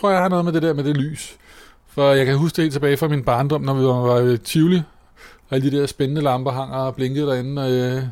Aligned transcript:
tror, 0.00 0.10
jeg 0.10 0.20
har 0.20 0.28
noget 0.28 0.44
med 0.44 0.52
det 0.52 0.62
der 0.62 0.74
med 0.74 0.84
det 0.84 0.96
lys. 0.96 1.36
For 1.88 2.12
jeg 2.12 2.26
kan 2.26 2.36
huske 2.36 2.56
det 2.56 2.62
helt 2.64 2.72
tilbage 2.72 2.96
fra 2.96 3.08
min 3.08 3.24
barndom, 3.24 3.60
når 3.60 3.74
vi 3.74 3.84
var 3.84 4.32
i 4.32 4.36
Tivoli, 4.36 4.82
og 5.48 5.56
alle 5.56 5.70
de 5.70 5.76
der 5.76 5.86
spændende 5.86 6.22
lamper 6.22 6.50
hang 6.50 6.72
og 6.72 6.94
blinkede 6.94 7.26
derinde. 7.26 7.62
Og, 7.62 7.70
øh, 7.70 8.02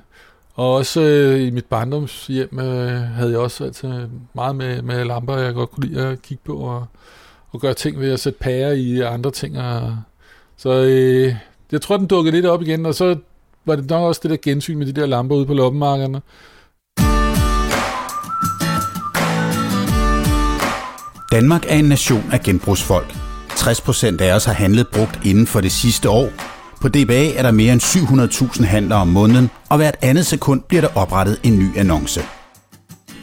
og 0.55 0.75
også 0.75 1.01
øh, 1.01 1.47
i 1.47 1.51
mit 1.51 1.65
barndomshjem 1.65 2.59
øh, 2.59 3.01
havde 3.01 3.31
jeg 3.31 3.39
også 3.39 3.65
altid 3.65 4.09
meget 4.35 4.57
med, 4.57 4.83
med 4.83 5.05
lamper, 5.05 5.37
jeg 5.37 5.55
godt 5.55 5.71
kunne 5.71 5.87
lide 5.87 6.07
at 6.07 6.23
kigge 6.23 6.43
på 6.45 6.57
og, 6.57 6.87
og 7.51 7.61
gøre 7.61 7.75
ting 7.75 8.01
ved 8.01 8.13
at 8.13 8.21
sætte 8.21 8.39
pærer 8.39 8.73
i 8.73 9.01
andre 9.01 9.31
ting. 9.31 9.59
Og, 9.59 9.97
så 10.57 10.71
øh, 10.71 11.35
jeg 11.73 11.83
tror, 11.83 11.97
den 11.97 12.07
dukkede 12.07 12.37
lidt 12.37 12.47
op 12.47 12.63
igen, 12.63 12.87
og 12.87 12.95
så 12.95 13.17
var 13.65 13.77
det 13.77 13.91
nok 13.91 14.05
også 14.05 14.21
det 14.23 14.31
der 14.31 14.37
gensyn 14.43 14.79
med 14.79 14.87
de 14.87 15.01
der 15.01 15.07
lamper 15.07 15.37
ude 15.37 15.47
på 15.47 15.55
loppemarkederne. 15.55 16.23
Danmark 21.37 21.65
er 21.69 21.75
en 21.77 21.85
nation 21.85 22.25
af 22.33 22.41
genbrugsfolk. 22.41 23.17
60% 23.51 24.23
af 24.23 24.35
os 24.35 24.45
har 24.45 24.53
handlet 24.53 24.89
brugt 24.89 25.21
inden 25.25 25.47
for 25.47 25.61
det 25.61 25.73
sidste 25.73 26.11
år. 26.11 26.31
På 26.81 26.89
DBA 26.89 27.33
er 27.33 27.43
der 27.43 27.51
mere 27.51 27.73
end 27.73 27.83
700.000 27.83 28.65
handler 28.65 28.97
om 28.97 29.09
måneden, 29.09 29.51
og 29.69 29.77
hvert 29.77 29.97
andet 30.03 30.27
sekund 30.27 30.63
bliver 30.69 30.81
der 30.81 30.89
oprettet 30.97 31.41
en 31.43 31.59
ny 31.59 31.79
annonce. 31.79 32.21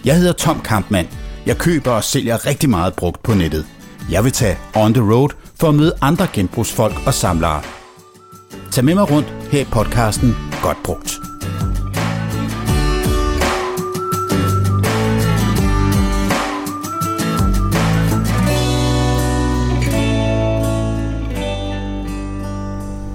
Jeg 0.05 0.17
hedder 0.17 0.33
Tom 0.33 0.61
Kampmann. 0.61 1.07
Jeg 1.45 1.57
køber 1.57 1.91
og 1.91 2.03
sælger 2.03 2.45
rigtig 2.45 2.69
meget 2.69 2.93
brugt 2.93 3.23
på 3.23 3.33
nettet. 3.33 3.65
Jeg 4.11 4.23
vil 4.23 4.31
tage 4.31 4.57
on 4.75 4.93
the 4.93 5.13
road 5.13 5.29
for 5.59 5.69
at 5.69 5.75
møde 5.75 5.93
andre 6.01 6.27
genbrugsfolk 6.33 6.95
og 7.05 7.13
samlere. 7.13 7.61
Tag 8.71 8.85
med 8.85 8.95
mig 8.95 9.11
rundt 9.11 9.33
her 9.51 9.61
i 9.61 9.67
podcasten 9.71 10.35
Godt 10.61 10.83
Brugt. 10.83 11.32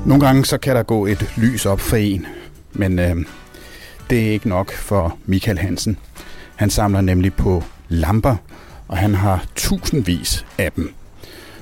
Nogle 0.09 0.27
gange 0.27 0.45
så 0.45 0.59
kan 0.59 0.77
der 0.77 0.83
gå 0.83 1.07
et 1.07 1.35
lys 1.37 1.67
op 1.67 1.81
for 1.81 1.97
en, 1.97 2.27
men 2.73 2.99
øh, 2.99 3.17
det 4.11 4.27
er 4.27 4.33
ikke 4.33 4.49
nok 4.49 4.73
for 4.73 5.19
Michael 5.27 5.59
Hansen. 5.59 5.99
Han 6.57 6.71
samler 6.71 7.01
nemlig 7.01 7.35
på 7.35 7.65
lamper, 7.89 8.37
og 8.89 8.97
han 8.97 9.15
har 9.15 9.45
tusindvis 9.57 10.47
af 10.59 10.73
dem. 10.73 10.95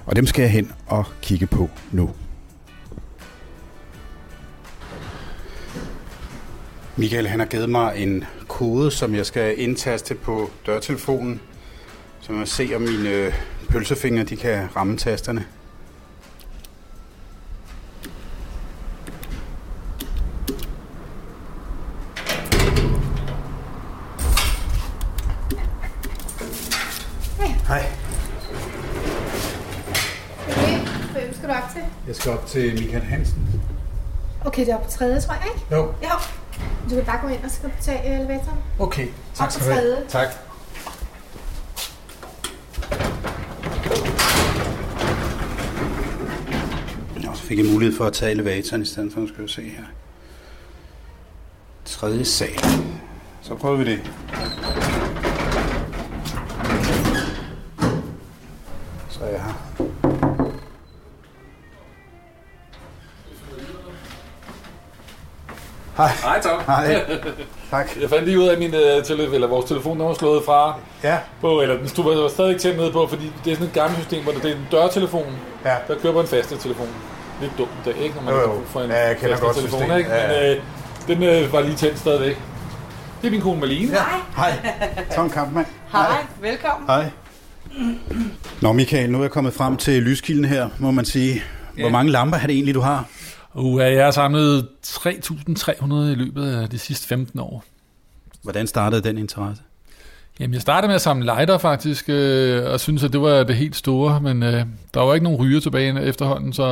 Og 0.05 0.17
dem 0.17 0.27
skal 0.27 0.43
jeg 0.43 0.51
hen 0.51 0.73
og 0.87 1.05
kigge 1.23 1.47
på 1.47 1.71
nu. 1.93 2.11
Michael 6.97 7.27
han 7.27 7.41
har 7.41 7.47
givet 7.47 7.71
mig 7.71 7.93
en 7.97 8.25
kode, 8.49 8.91
som 8.91 9.15
jeg 9.15 9.27
skal 9.27 9.61
indtaste 9.61 10.15
på 10.15 10.51
dørtelefonen, 10.67 11.41
så 12.21 12.33
man 12.33 12.47
se, 12.47 12.71
om 12.77 12.83
mine 12.83 13.11
øh, 13.11 13.33
pølsefingre 13.69 14.25
de 14.25 14.37
kan 14.37 14.77
ramme 14.77 14.97
tasterne. 14.97 15.45
Hej. 27.69 27.83
Okay, 30.49 30.81
hvem 31.13 31.35
skal 31.47 31.55
du 31.55 31.65
op 31.65 31.71
til? 31.73 31.83
Jeg 32.07 32.17
skal 32.17 32.33
op 32.33 32.47
til 32.47 32.73
Michael 32.73 33.03
Hansen. 33.03 33.63
Okay, 34.45 34.67
det 34.67 34.73
er 34.73 34.79
på 34.79 34.91
tredje, 34.91 35.21
tror 35.21 35.35
jeg, 35.35 35.43
ikke? 35.55 35.77
Jo. 35.77 35.93
Ja. 36.03 36.11
Du 36.91 36.95
kan 36.95 37.05
bare 37.05 37.19
gå 37.23 37.29
ind 37.29 37.45
og 37.45 37.51
så 37.51 37.61
kan 37.61 37.71
du 37.71 37.77
tage 37.83 38.15
elevatoren. 38.15 38.59
Okay, 38.79 39.09
tak 39.35 39.53
skal 39.53 39.67
du 39.67 39.73
have. 39.73 39.97
Tak. 40.09 40.29
Nå, 47.25 47.35
så 47.35 47.43
fik 47.43 47.59
jeg 47.59 47.67
mulighed 47.73 47.97
for 47.97 48.05
at 48.05 48.13
tage 48.13 48.31
elevatoren 48.31 48.83
i 48.83 48.87
stedet 48.87 49.13
for, 49.13 49.21
nu 49.21 49.29
skal 49.29 49.45
vi 49.45 49.49
se 49.49 49.63
her. 49.63 49.85
Tredje 51.85 52.25
sal. 52.25 52.61
Så 53.43 53.55
prøver 53.55 53.77
vi 53.77 53.85
det. 53.85 54.01
Hej. 65.97 66.09
Hej 66.23 66.41
Tom. 66.43 66.61
Hej. 66.67 67.01
Tak. 67.71 67.89
Jeg 68.01 68.11
fandt 68.11 68.25
lige 68.25 68.39
ud 68.39 68.45
af, 68.49 68.53
at 68.53 68.59
min, 68.59 68.75
uh, 68.75 69.05
tele, 69.05 69.35
eller 69.35 69.47
vores 69.47 69.65
telefon 69.67 69.99
var 69.99 70.15
slået 70.15 70.43
fra 70.47 70.79
Ja. 71.03 71.19
på, 71.41 71.61
eller 71.61 71.77
den 71.79 71.89
stod, 71.89 72.23
var 72.23 72.29
stadig 72.29 72.61
tændt 72.61 72.77
ned 72.79 72.93
på, 72.93 73.07
fordi 73.07 73.33
det 73.45 73.51
er 73.51 73.55
sådan 73.55 73.67
et 73.69 73.73
gammelt 73.75 74.01
system, 74.03 74.23
hvor 74.23 74.33
det 74.33 74.45
er 74.45 74.55
en 74.55 74.67
dørtelefon, 74.73 75.27
Ja. 75.65 75.75
der 75.89 75.95
kører 76.03 76.13
på 76.13 76.21
en 76.21 76.27
faste 76.27 76.57
telefon. 76.57 76.89
Lidt 77.41 77.53
dumt 77.59 77.71
det, 77.85 77.97
ikke? 78.03 78.15
Når 78.15 78.23
man 78.23 78.35
Jo, 78.35 78.41
jo. 78.41 78.61
får 78.67 78.81
en 78.81 78.91
Ja, 78.91 79.07
jeg 79.07 79.17
kender 79.17 79.37
godt 79.39 79.57
telefon, 79.57 79.79
systemet. 79.81 79.99
ikke? 79.99 80.11
Ja, 80.11 80.49
ja. 80.51 80.55
Men 81.09 81.23
øh, 81.23 81.37
den 81.39 81.45
øh, 81.45 81.53
var 81.53 81.61
lige 81.61 81.77
tændt 81.77 81.99
stadigvæk. 81.99 82.39
Det 83.23 83.27
er 83.27 83.31
min 83.31 83.41
kone 83.41 83.61
Malene. 83.61 83.93
Ja. 83.93 84.03
Hej. 84.37 84.53
Tom 85.15 85.31
Kampmann. 85.31 85.67
Hej, 85.93 86.17
velkommen. 86.41 86.87
Hej. 86.87 87.05
Nå 88.61 88.73
Michael, 88.73 89.11
nu 89.11 89.19
er 89.19 89.23
jeg 89.23 89.31
kommet 89.31 89.55
frem 89.55 89.77
til 89.77 90.03
lyskilden 90.03 90.45
her, 90.45 90.69
må 90.79 90.91
man 90.91 91.05
sige. 91.05 91.43
Hvor 91.75 91.83
Ja. 91.85 91.91
mange 91.93 92.13
lamper 92.13 92.39
er 92.39 92.47
det 92.47 92.51
egentlig, 92.55 92.75
du 92.75 92.81
har? 92.81 93.05
Uh, 93.57 93.81
jeg 93.81 94.05
har 94.05 94.11
samlet 94.11 94.69
3.300 94.87 95.95
i 95.95 96.15
løbet 96.15 96.53
af 96.53 96.69
de 96.69 96.79
sidste 96.79 97.07
15 97.09 97.41
år. 97.41 97.65
Hvordan 98.43 98.67
startede 98.67 99.03
den 99.03 99.19
interesse? 99.19 99.63
Jamen, 100.41 100.55
jeg 100.55 100.63
startede 100.63 100.89
med 100.89 100.95
at 100.95 101.01
samle 101.01 101.25
lighter 101.25 101.59
faktisk, 101.59 102.05
øh, 102.09 102.65
og 102.71 102.81
synes 102.81 103.05
at 103.05 103.13
det 103.13 103.21
var 103.21 103.43
det 103.45 103.57
helt 103.57 103.77
store, 103.77 104.21
men 104.21 104.43
øh, 104.43 104.65
der 104.95 105.01
var 105.01 105.15
ikke 105.15 105.25
nogen 105.25 105.39
ryger 105.41 105.61
tilbage 105.61 106.03
efterhånden, 106.03 106.53
så, 106.53 106.65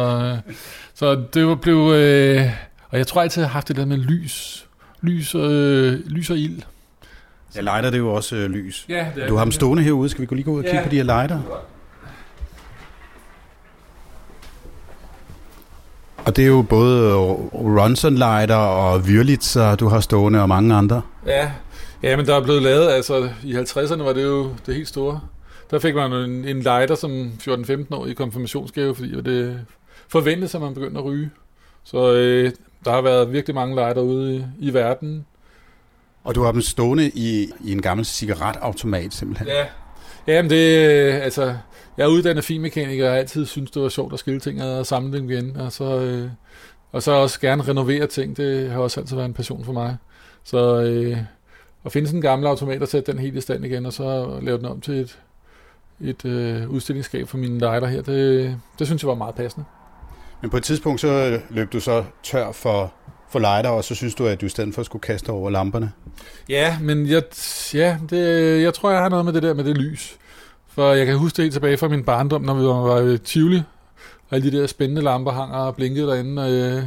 øh, 0.47 0.53
så 0.95 1.23
det 1.35 1.47
var 1.47 1.55
blev... 1.55 1.77
Øh, 1.95 2.51
og 2.89 2.99
jeg 2.99 3.07
tror 3.07 3.23
altid, 3.23 3.43
jeg 3.43 3.49
har 3.49 3.53
haft 3.53 3.69
det 3.69 3.77
der 3.77 3.85
med 3.85 3.97
lys. 3.97 4.67
Lys, 5.03 5.35
øh, 5.35 5.93
lys 6.07 6.31
og 6.31 6.39
ild. 6.39 6.63
Ja, 7.57 7.61
lighter 7.61 7.91
det 7.91 7.95
er 7.95 7.99
jo 8.03 8.15
også 8.15 8.37
øh, 8.37 8.51
lys. 8.51 8.87
Ja, 8.89 9.07
det 9.15 9.29
Du 9.29 9.37
har 9.37 9.45
dem 9.45 9.53
stående 9.53 9.83
herude. 9.83 10.09
Skal 10.09 10.21
vi 10.23 10.27
gå 10.27 10.35
lige 10.35 10.45
gå 10.45 10.51
ud 10.53 10.59
og 10.59 10.65
kigge 10.65 10.79
Ja. 10.79 10.85
på 10.85 10.91
de 10.91 10.97
her 10.97 11.03
lighter? 11.05 11.41
Og 16.27 16.37
det 16.37 16.45
er 16.45 16.49
jo 16.49 16.63
både 16.63 17.15
Ronson 17.53 18.15
lighter 18.15 18.57
og 18.57 18.97
Würlitzer, 18.97 19.75
du 19.77 19.89
har 19.89 20.01
stående, 20.01 20.43
og 20.43 20.49
mange 20.49 20.75
andre. 20.75 21.03
Ja, 21.27 21.51
ja, 22.03 22.17
men 22.17 22.27
der 22.27 22.37
er 22.37 22.43
blevet 22.43 22.63
lavet, 22.63 22.89
altså 22.89 23.29
i 23.43 23.55
50'erne 23.55 24.03
var 24.03 24.13
det 24.13 24.25
jo 24.25 24.51
det 24.67 24.75
helt 24.75 24.89
store. 24.89 25.21
Der 25.71 25.79
fik 25.79 25.95
man 25.95 26.13
en, 26.13 26.45
en 26.45 26.61
lighter 26.61 26.95
som 26.95 27.33
14-15 27.41 27.95
år 27.97 28.07
i 28.07 28.13
konfirmationsgave, 28.13 28.95
fordi 28.95 29.23
det 29.23 29.61
forventes, 30.09 30.55
at 30.55 30.61
man 30.61 30.75
begyndte 30.75 30.99
at 30.99 31.05
ryge. 31.05 31.31
Så 31.85 32.13
øh, 32.13 32.51
der 32.85 32.91
har 32.91 33.01
været 33.01 33.33
virkelig 33.33 33.55
mange 33.55 33.75
lighter 33.75 34.03
ude 34.03 34.37
i, 34.37 34.45
i 34.69 34.75
verden. 34.75 35.27
Og 36.25 36.35
du 36.35 36.43
har 36.43 36.53
dem 36.53 36.63
stående 36.63 37.09
i, 37.09 37.51
i 37.65 37.73
en 37.73 37.83
gammel 37.83 38.07
cigaretautomat 38.07 39.15
simpelthen. 39.15 39.49
Ja, 39.49 39.67
Jamen 40.27 40.51
det, 40.51 40.89
øh, 40.89 41.15
altså, 41.15 41.57
jeg 41.97 42.05
er 42.05 42.09
uddannet 42.09 42.45
finmekaniker, 42.45 43.05
og 43.05 43.11
har 43.11 43.19
altid 43.19 43.47
synes 43.47 43.71
det 43.71 43.83
var 43.83 43.89
sjovt 43.89 44.13
at 44.13 44.19
skille 44.19 44.41
ting 44.41 44.61
ad 44.61 44.79
og 44.79 44.87
samle 44.87 45.19
dem 45.19 45.31
igen, 45.31 45.57
og 45.57 45.73
så, 45.73 46.01
øh, 46.01 46.31
og 46.93 47.03
så 47.03 47.13
også 47.13 47.41
gerne 47.41 47.63
renovere 47.63 48.07
ting, 48.07 48.37
det 48.37 48.71
har 48.71 48.79
også 48.79 49.01
altid 49.01 49.17
været 49.17 49.29
en 49.29 49.35
passion 49.35 49.65
for 49.65 49.73
mig. 49.73 49.97
Så 50.45 50.83
øh, 50.83 51.19
at 51.85 51.93
finde 51.93 52.09
sådan 52.09 52.19
en 52.19 52.23
gammel 52.23 52.49
automat 52.49 52.83
og 52.83 52.89
sætte 52.89 53.13
den 53.13 53.21
helt 53.21 53.37
i 53.37 53.41
stand 53.41 53.65
igen, 53.65 53.87
og 53.87 53.93
så 53.93 54.39
lave 54.43 54.59
den 54.59 54.67
om 54.67 54.81
til 54.81 54.95
et, 54.95 55.19
et 56.01 56.25
øh, 56.25 56.71
udstillingsskab 56.71 57.29
for 57.29 57.39
mine 57.39 57.59
lejder 57.59 57.87
her, 57.87 58.03
det, 58.03 58.57
det 58.79 58.87
synes 58.87 59.03
jeg 59.03 59.09
var 59.09 59.15
meget 59.15 59.35
passende. 59.35 59.65
Men 60.41 60.51
på 60.51 60.57
et 60.57 60.63
tidspunkt 60.63 61.01
så 61.01 61.41
løb 61.51 61.73
du 61.73 61.81
så 61.81 62.05
tør 62.23 62.53
for, 62.53 62.93
for 63.29 63.39
lighter, 63.39 63.71
og 63.71 63.85
så 63.85 63.95
synes 63.95 64.15
du, 64.15 64.27
at 64.27 64.41
du 64.41 64.47
i 64.47 64.49
stedet 64.49 64.75
for 64.75 64.83
skulle 64.83 65.03
kaste 65.03 65.31
over 65.31 65.51
lamperne. 65.51 65.93
Ja, 66.49 66.79
men 66.81 67.09
jeg, 67.09 67.23
ja, 67.75 67.97
det, 68.11 68.63
jeg 68.63 68.75
tror, 68.75 68.91
jeg 68.91 69.01
har 69.01 69.09
noget 69.09 69.25
med 69.25 69.33
det 69.33 69.43
der 69.43 69.55
med 69.55 69.65
det 69.65 69.79
lys. 69.79 70.17
For 70.69 70.93
jeg 70.93 71.07
kan 71.07 71.17
huske 71.17 71.37
det 71.37 71.43
helt 71.43 71.53
tilbage 71.53 71.77
fra 71.77 71.89
min 71.89 72.05
barndom, 72.05 72.43
når 72.43 72.55
vi 72.55 72.65
var, 72.65 72.75
var 72.75 73.01
i 73.01 73.19
Tivoli, 73.19 73.63
og 74.29 74.37
alle 74.37 74.51
de 74.51 74.57
der 74.57 74.67
spændende 74.67 75.03
lamper 75.03 75.33
hang 75.33 75.53
og 75.53 75.77
blinkede 75.77 76.07
derinde. 76.07 76.43
Og, 76.43 76.51
øh, 76.51 76.83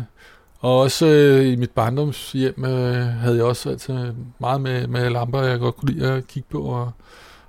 og 0.60 0.80
også 0.80 1.06
øh, 1.06 1.48
i 1.48 1.56
mit 1.56 1.72
barndomshjem 1.72 2.66
øh, 2.66 2.96
havde 2.96 3.36
jeg 3.36 3.46
også 3.46 3.70
altid 3.70 4.14
meget 4.40 4.62
med, 4.62 4.88
med 4.88 5.10
lamper, 5.10 5.42
jeg 5.42 5.60
godt 5.60 5.76
kunne 5.76 5.92
lide 5.92 6.12
at 6.14 6.28
kigge 6.28 6.50
på 6.52 6.62
og, 6.62 6.92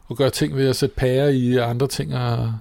og 0.06 0.17
gøre 0.17 0.31
ting 0.31 0.56
ved 0.56 0.69
at 0.69 0.76
sætte 0.76 0.94
pærer 0.96 1.29
i 1.29 1.56
andre 1.56 1.87
ting. 1.87 2.14
Og, 2.14 2.52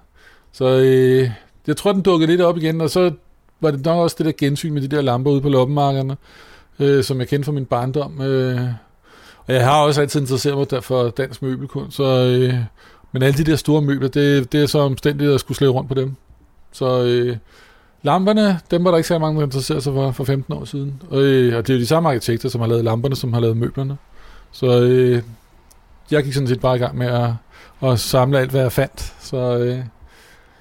så 0.52 0.66
øh, 0.66 1.32
jeg 1.68 1.78
tror, 1.78 1.92
den 1.92 2.02
dukkede 2.02 2.32
lidt 2.32 2.42
op 2.42 2.58
igen, 2.58 2.82
og 2.82 2.90
så 2.90 3.12
var 3.60 3.72
det 3.72 3.86
nok 3.86 4.00
også 4.00 4.16
det 4.18 4.26
der 4.26 4.32
gensyn 4.38 4.74
med 4.74 4.82
de 4.82 4.96
der 4.96 5.02
lamper 5.02 5.32
ude 5.32 5.42
på 5.42 5.50
loppemarkederne, 5.50 6.18
øh, 6.80 7.04
som 7.04 7.20
jeg 7.20 7.28
kendte 7.28 7.46
fra 7.46 7.52
min 7.52 7.66
barndom. 7.66 8.22
Øh, 8.22 8.62
og 9.48 9.54
jeg 9.54 9.66
har 9.66 9.82
også 9.82 10.02
altid 10.02 10.20
interesseret 10.20 10.58
mig 10.58 10.72
der 10.72 10.82
for 10.82 11.10
dansk 11.10 11.42
møbelkunst, 11.42 11.98
så, 11.98 12.04
øh, 12.04 12.54
men 13.12 13.24
alle 13.24 13.38
de 13.38 13.52
der 13.52 13.56
store 13.56 13.82
møbler, 13.82 14.08
det, 14.08 14.52
det 14.52 14.62
er 14.64 14.68
så 14.68 14.80
omstændigt 14.80 15.32
at 15.32 15.40
skulle 15.40 15.58
slæve 15.58 15.72
rundt 15.72 15.90
på 15.90 15.94
dem. 15.94 16.16
Så 16.72 17.04
øh, 17.04 17.38
lamperne, 18.02 18.60
dem 18.72 18.84
var 18.84 18.92
der 18.92 18.98
ikke 18.98 19.08
så 19.08 19.20
mange, 19.20 19.40
der 19.40 19.46
interesserede 19.46 19.82
sig 19.82 19.94
for 19.94 20.12
for 20.12 20.24
15 20.24 20.54
år 20.54 20.66
siden. 20.66 21.02
Og, 21.10 21.22
øh, 21.22 21.58
og 21.58 21.68
det 21.68 21.74
er 21.74 21.78
jo 21.78 21.82
de 21.82 21.88
samme 21.88 22.10
arkitekter, 22.10 22.50
som 22.50 22.62
har 22.62 22.68
lavet 22.68 22.84
lamperne, 22.84 23.16
som 23.16 23.34
har 23.34 23.40
lavet 23.40 23.58
møblerne. 23.58 23.98
Så 24.52 24.82
øh, 24.82 25.22
jeg 26.12 26.24
gik 26.24 26.34
sådan 26.34 26.48
set 26.48 26.60
bare 26.60 26.76
i 26.76 26.80
gang 26.80 26.98
med 26.98 27.08
at, 27.08 27.30
at 27.90 28.00
samle 28.00 28.40
alt, 28.40 28.52
hvad 28.52 28.62
jeg 28.62 28.72
fandt. 28.72 29.14
Så, 29.20 29.58
øh, 29.58 29.80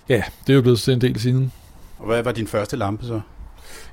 ja, 0.08 0.22
det 0.46 0.52
er 0.52 0.54
jo 0.54 0.62
blevet 0.62 0.88
en 0.88 1.00
del 1.00 1.20
siden. 1.20 1.52
Og 1.98 2.06
hvad 2.06 2.22
var 2.22 2.32
din 2.32 2.46
første 2.46 2.76
lampe 2.76 3.06
så? 3.06 3.20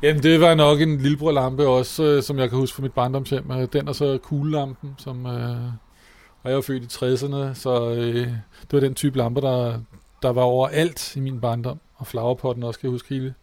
Jamen, 0.02 0.24
det 0.24 0.42
var 0.42 0.56
nok 0.56 0.82
en 0.82 0.98
lillebror-lampe 0.98 1.68
også, 1.68 2.04
øh, 2.04 2.24
som 2.24 2.40
jeg 2.40 2.50
kan 2.50 2.60
huske 2.60 2.76
fra 2.76 2.82
mit 2.82 2.94
barndomshjem. 2.94 3.52
Øh, 3.52 3.68
den 3.74 3.88
og 3.88 3.96
så 3.96 4.18
kuglelampen, 4.18 4.96
som... 4.98 5.26
Øh, 5.26 5.58
og 6.44 6.50
jeg 6.50 6.56
var 6.56 6.62
født 6.62 6.84
i 6.84 6.86
60'erne, 6.86 7.54
så 7.54 7.92
øh, 7.92 8.28
det 8.62 8.74
var 8.74 8.80
den 8.80 8.96
type 8.96 9.18
lampe, 9.18 9.42
der, 9.42 9.80
der 10.22 10.30
var 10.30 10.42
overalt 10.42 11.16
i 11.16 11.20
min 11.20 11.42
barndom. 11.42 11.80
Og 11.96 12.08
flowerpotten 12.08 12.64
også, 12.64 12.80
kan 12.80 12.88
jeg 12.88 12.92
huske 12.92 13.10
hele. 13.10 13.34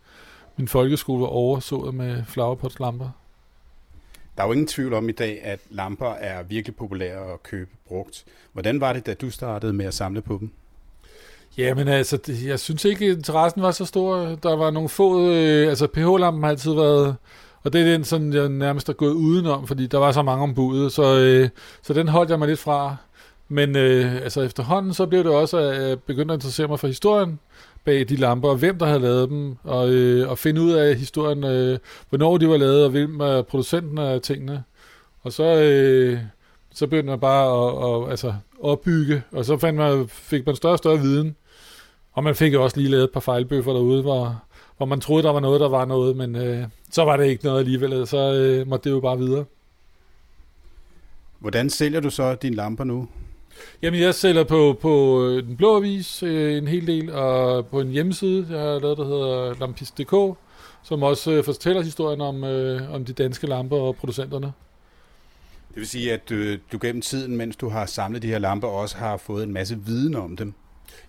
Min 0.56 0.68
folkeskole 0.68 1.20
var 1.20 1.26
oversået 1.26 1.94
med 1.94 2.24
flowerpotslamper. 2.24 3.10
Der 4.36 4.42
er 4.42 4.46
jo 4.46 4.52
ingen 4.52 4.66
tvivl 4.66 4.94
om 4.94 5.08
i 5.08 5.12
dag, 5.12 5.40
at 5.42 5.60
lamper 5.70 6.10
er 6.10 6.42
virkelig 6.42 6.76
populære 6.76 7.32
at 7.32 7.42
købe 7.42 7.70
brugt. 7.88 8.24
Hvordan 8.52 8.80
var 8.80 8.92
det, 8.92 9.06
da 9.06 9.14
du 9.14 9.30
startede 9.30 9.72
med 9.72 9.86
at 9.86 9.94
samle 9.94 10.22
på 10.22 10.38
dem? 10.40 10.50
Jamen 11.58 11.88
altså, 11.88 12.16
det, 12.16 12.46
jeg 12.46 12.60
synes 12.60 12.84
ikke, 12.84 13.04
at 13.04 13.16
interessen 13.16 13.62
var 13.62 13.70
så 13.70 13.84
stor. 13.84 14.16
Der 14.42 14.56
var 14.56 14.70
nogle 14.70 14.88
få, 14.88 15.30
øh, 15.30 15.68
altså 15.68 15.86
pH-lampen 15.86 16.42
har 16.42 16.50
altid 16.50 16.74
været, 16.74 17.16
og 17.62 17.72
det 17.72 17.80
er 17.80 17.84
den, 17.84 18.04
sådan, 18.04 18.32
jeg 18.32 18.48
nærmest 18.48 18.88
er 18.88 18.92
gået 18.92 19.12
udenom, 19.12 19.66
fordi 19.66 19.86
der 19.86 19.98
var 19.98 20.12
så 20.12 20.22
mange 20.22 20.42
om 20.42 20.54
budet, 20.54 20.92
så, 20.92 21.18
øh, 21.18 21.48
så 21.82 21.92
den 21.92 22.08
holdt 22.08 22.30
jeg 22.30 22.38
mig 22.38 22.48
lidt 22.48 22.60
fra. 22.60 22.96
Men 23.48 23.76
øh, 23.76 24.14
altså 24.14 24.42
efterhånden, 24.42 24.94
så 24.94 25.06
blev 25.06 25.24
det 25.24 25.32
også, 25.32 25.58
at 25.58 25.88
jeg 25.88 26.00
begyndte 26.00 26.32
at 26.34 26.36
interessere 26.36 26.68
mig 26.68 26.80
for 26.80 26.86
historien 26.86 27.38
bag 27.84 28.08
de 28.08 28.16
lamper, 28.16 28.48
og 28.48 28.56
hvem 28.56 28.78
der 28.78 28.86
havde 28.86 29.00
lavet 29.00 29.28
dem, 29.28 29.56
og, 29.64 29.90
øh, 29.90 30.30
og 30.30 30.38
finde 30.38 30.60
ud 30.60 30.72
af 30.72 30.94
historien, 30.96 31.44
øh, 31.44 31.78
hvornår 32.08 32.38
de 32.38 32.48
var 32.48 32.56
lavet, 32.56 32.84
og 32.84 32.90
hvem 32.90 33.20
er 33.20 33.42
producenten 33.42 33.98
af 33.98 34.20
tingene. 34.20 34.64
Og 35.22 35.32
så, 35.32 35.44
øh, 35.44 36.18
så 36.74 36.86
begyndte 36.86 37.10
man 37.10 37.20
bare 37.20 37.46
at, 37.46 38.04
at 38.04 38.10
altså, 38.10 38.34
opbygge, 38.60 39.22
og 39.32 39.44
så 39.44 39.58
fandt 39.58 39.78
man, 39.78 40.08
fik 40.08 40.46
man 40.46 40.56
større 40.56 40.72
og 40.72 40.78
større 40.78 41.00
viden. 41.00 41.36
Og 42.12 42.24
man 42.24 42.34
fik 42.34 42.54
også 42.54 42.76
lige 42.76 42.90
lavet 42.90 43.04
et 43.04 43.10
par 43.10 43.20
fejlbøffer 43.20 43.72
derude, 43.72 44.02
hvor, 44.02 44.42
hvor 44.76 44.86
man 44.86 45.00
troede, 45.00 45.22
der 45.22 45.32
var 45.32 45.40
noget, 45.40 45.60
der 45.60 45.68
var 45.68 45.84
noget, 45.84 46.16
men 46.16 46.36
øh, 46.36 46.64
så 46.90 47.04
var 47.04 47.16
det 47.16 47.26
ikke 47.26 47.44
noget 47.44 47.58
alligevel, 47.58 48.06
så 48.06 48.34
øh, 48.34 48.68
måtte 48.68 48.90
det 48.90 48.96
jo 48.96 49.00
bare 49.00 49.18
videre. 49.18 49.44
Hvordan 51.38 51.70
sælger 51.70 52.00
du 52.00 52.10
så 52.10 52.34
dine 52.34 52.56
lamper 52.56 52.84
nu? 52.84 53.08
Jamen, 53.82 54.00
jeg 54.00 54.14
sælger 54.14 54.44
på, 54.44 54.78
på 54.80 55.24
øh, 55.24 55.42
Den 55.42 55.56
Blå 55.56 55.76
Avis 55.76 56.22
øh, 56.22 56.58
en 56.58 56.68
hel 56.68 56.86
del, 56.86 57.12
og 57.12 57.66
på 57.66 57.80
en 57.80 57.90
hjemmeside, 57.90 58.46
jeg 58.50 58.60
har 58.60 58.78
lavet, 58.78 58.98
der 58.98 59.04
hedder 59.04 59.54
lampist.dk, 59.60 60.38
som 60.82 61.02
også 61.02 61.32
øh, 61.32 61.44
fortæller 61.44 61.82
historien 61.82 62.20
om, 62.20 62.44
øh, 62.44 62.94
om 62.94 63.04
de 63.04 63.12
danske 63.12 63.46
lamper 63.46 63.76
og 63.76 63.96
producenterne. 63.96 64.52
Det 65.70 65.76
vil 65.76 65.86
sige, 65.86 66.12
at 66.12 66.28
du, 66.28 66.56
du 66.72 66.78
gennem 66.80 67.02
tiden, 67.02 67.36
mens 67.36 67.56
du 67.56 67.68
har 67.68 67.86
samlet 67.86 68.22
de 68.22 68.28
her 68.28 68.38
lamper, 68.38 68.68
også 68.68 68.96
har 68.96 69.16
fået 69.16 69.44
en 69.44 69.52
masse 69.52 69.78
viden 69.86 70.14
om 70.14 70.36
dem? 70.36 70.54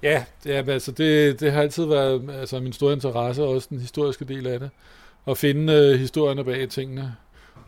Ja, 0.04 0.24
ja 0.46 0.63
altså 0.68 0.92
det, 0.92 1.40
det 1.40 1.52
har 1.52 1.62
altid 1.62 1.86
været 1.86 2.30
altså 2.40 2.60
min 2.60 2.74
store 2.74 2.94
interesse, 2.94 3.44
også 3.44 3.68
den 3.69 3.80
historiske 3.80 4.25
del 4.25 4.48
af 4.48 4.60
det. 4.60 4.69
At 5.28 5.38
finde 5.38 5.74
øh, 5.74 6.00
historierne 6.00 6.44
bag 6.44 6.69
tingene, 6.69 7.16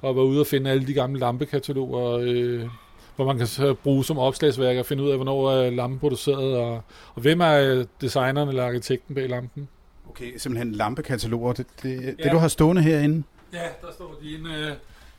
og 0.01 0.16
være 0.16 0.25
ude 0.25 0.40
og 0.40 0.48
finde 0.48 0.72
alle 0.72 0.88
de 0.88 0.94
gamle 0.94 1.19
lampekataloger, 1.19 2.18
øh, 2.22 2.69
hvor 3.16 3.25
man 3.25 3.38
kan 3.38 3.75
bruge 3.84 4.06
som 4.06 4.18
opslagsværk 4.18 4.78
og 4.78 4.86
finde 4.86 5.04
ud 5.04 5.10
af, 5.10 5.16
hvornår 5.16 5.51
er 5.51 5.69
lampen 5.69 6.00
produceret, 6.00 6.57
og, 6.57 6.81
og 7.16 7.22
hvem 7.22 7.42
er 7.42 7.86
designeren 8.01 8.50
eller 8.50 8.66
arkitekten 8.66 9.16
bag 9.16 9.30
lampen. 9.30 9.68
Okay, 10.10 10.38
simpelthen 10.38 10.72
lampekataloger, 10.72 11.54
det, 11.54 11.66
det, 11.84 12.01
ja. 12.01 12.24
det 12.24 12.31
du 12.31 12.38
har 12.38 12.48
stående 12.48 12.81
herinde? 12.81 13.24
Ja, 13.54 13.68
der 13.81 13.94
står 13.94 14.19
de 14.24 14.36
en 14.36 14.45
øh, 14.45 14.72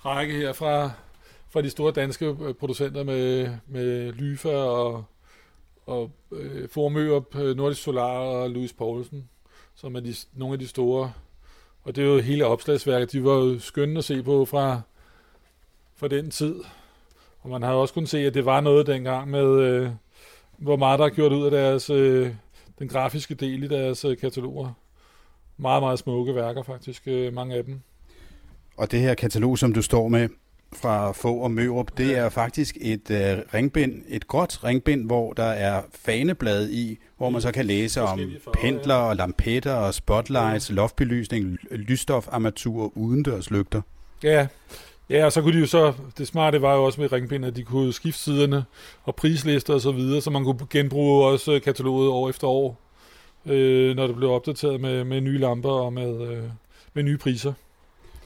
række 0.04 0.34
her 0.34 0.52
fra, 0.52 0.90
fra 1.54 1.62
de 1.62 1.70
store 1.70 1.92
danske 1.92 2.26
øh, 2.26 2.54
producenter 2.54 3.04
med, 3.04 3.48
med 3.66 4.12
Lyfa 4.12 4.56
og, 4.56 5.04
og 5.86 6.10
øh, 6.32 6.68
Formørup, 6.68 7.36
øh, 7.36 7.56
Nordisk 7.56 7.82
Solar 7.82 8.18
og 8.18 8.50
Louis 8.50 8.72
Poulsen, 8.72 9.28
som 9.74 9.96
er 9.96 10.00
de, 10.00 10.14
nogle 10.32 10.52
af 10.52 10.58
de 10.58 10.68
store. 10.68 11.12
Og 11.82 11.96
det 11.96 12.04
er 12.04 12.08
jo 12.08 12.18
hele 12.18 12.46
opslagsværket, 12.46 13.12
de 13.12 13.24
var 13.24 13.32
jo 13.32 13.58
skønne 13.58 13.98
at 13.98 14.04
se 14.04 14.22
på 14.22 14.44
fra, 14.44 14.80
fra 15.96 16.08
den 16.08 16.30
tid. 16.30 16.54
Og 17.40 17.50
man 17.50 17.62
har 17.62 17.72
også 17.72 17.94
kunnet 17.94 18.08
se, 18.08 18.18
at 18.18 18.34
det 18.34 18.44
var 18.44 18.60
noget 18.60 18.86
dengang 18.86 19.30
med, 19.30 19.60
øh, 19.60 19.90
hvor 20.58 20.76
meget 20.76 20.98
der 20.98 21.04
er 21.04 21.10
gjort 21.10 21.32
ud 21.32 21.44
af 21.44 21.50
deres, 21.50 21.90
øh, 21.90 22.34
den 22.78 22.88
grafiske 22.88 23.34
del 23.34 23.62
i 23.64 23.68
deres 23.68 24.04
øh, 24.04 24.16
kataloger. 24.16 24.72
Meget, 25.56 25.82
meget 25.82 25.98
smukke 25.98 26.34
værker 26.34 26.62
faktisk, 26.62 27.02
øh, 27.06 27.32
mange 27.32 27.54
af 27.54 27.64
dem. 27.64 27.80
Og 28.76 28.90
det 28.90 29.00
her 29.00 29.14
katalog, 29.14 29.58
som 29.58 29.72
du 29.72 29.82
står 29.82 30.08
med 30.08 30.28
fra 30.76 31.12
Få 31.12 31.36
og 31.36 31.50
Mørup, 31.50 31.98
det 31.98 32.18
er 32.18 32.28
faktisk 32.28 32.76
et 32.80 33.10
øh, 33.10 33.38
ringbind, 33.54 34.02
et 34.08 34.26
gråt 34.26 34.64
ringbind, 34.64 35.06
hvor 35.06 35.32
der 35.32 35.44
er 35.44 35.82
faneblad 36.04 36.68
i, 36.68 36.98
hvor 37.16 37.30
man 37.30 37.40
så 37.40 37.52
kan 37.52 37.66
læse 37.66 38.02
om 38.02 38.20
pendler 38.60 38.94
og 38.94 39.16
lampetter 39.16 39.74
og 39.74 39.94
spotlights, 39.94 40.70
loftbelysning, 40.70 41.58
lysstofarmatur, 41.70 42.92
udendørslygter. 42.94 43.82
Ja, 44.22 44.46
Ja, 45.10 45.24
og 45.24 45.32
så 45.32 45.42
kunne 45.42 45.54
de 45.54 45.60
jo 45.60 45.66
så, 45.66 45.92
det 46.18 46.26
smarte 46.26 46.62
var 46.62 46.74
jo 46.74 46.84
også 46.84 47.00
med 47.00 47.12
ringbind, 47.12 47.44
at 47.44 47.56
de 47.56 47.62
kunne 47.62 47.92
skifte 47.92 48.20
siderne 48.20 48.64
og 49.04 49.14
prislister 49.14 49.74
og 49.74 49.80
så 49.80 49.92
videre, 49.92 50.20
så 50.20 50.30
man 50.30 50.44
kunne 50.44 50.58
genbruge 50.70 51.26
også 51.26 51.60
kataloget 51.64 52.08
år 52.08 52.28
efter 52.28 52.46
år, 52.46 52.80
øh, 53.46 53.96
når 53.96 54.06
det 54.06 54.16
blev 54.16 54.30
opdateret 54.30 54.80
med, 54.80 55.04
med 55.04 55.20
nye 55.20 55.38
lamper 55.38 55.70
og 55.70 55.92
med, 55.92 56.22
øh, 56.22 56.42
med 56.94 57.02
nye 57.02 57.18
priser. 57.18 57.52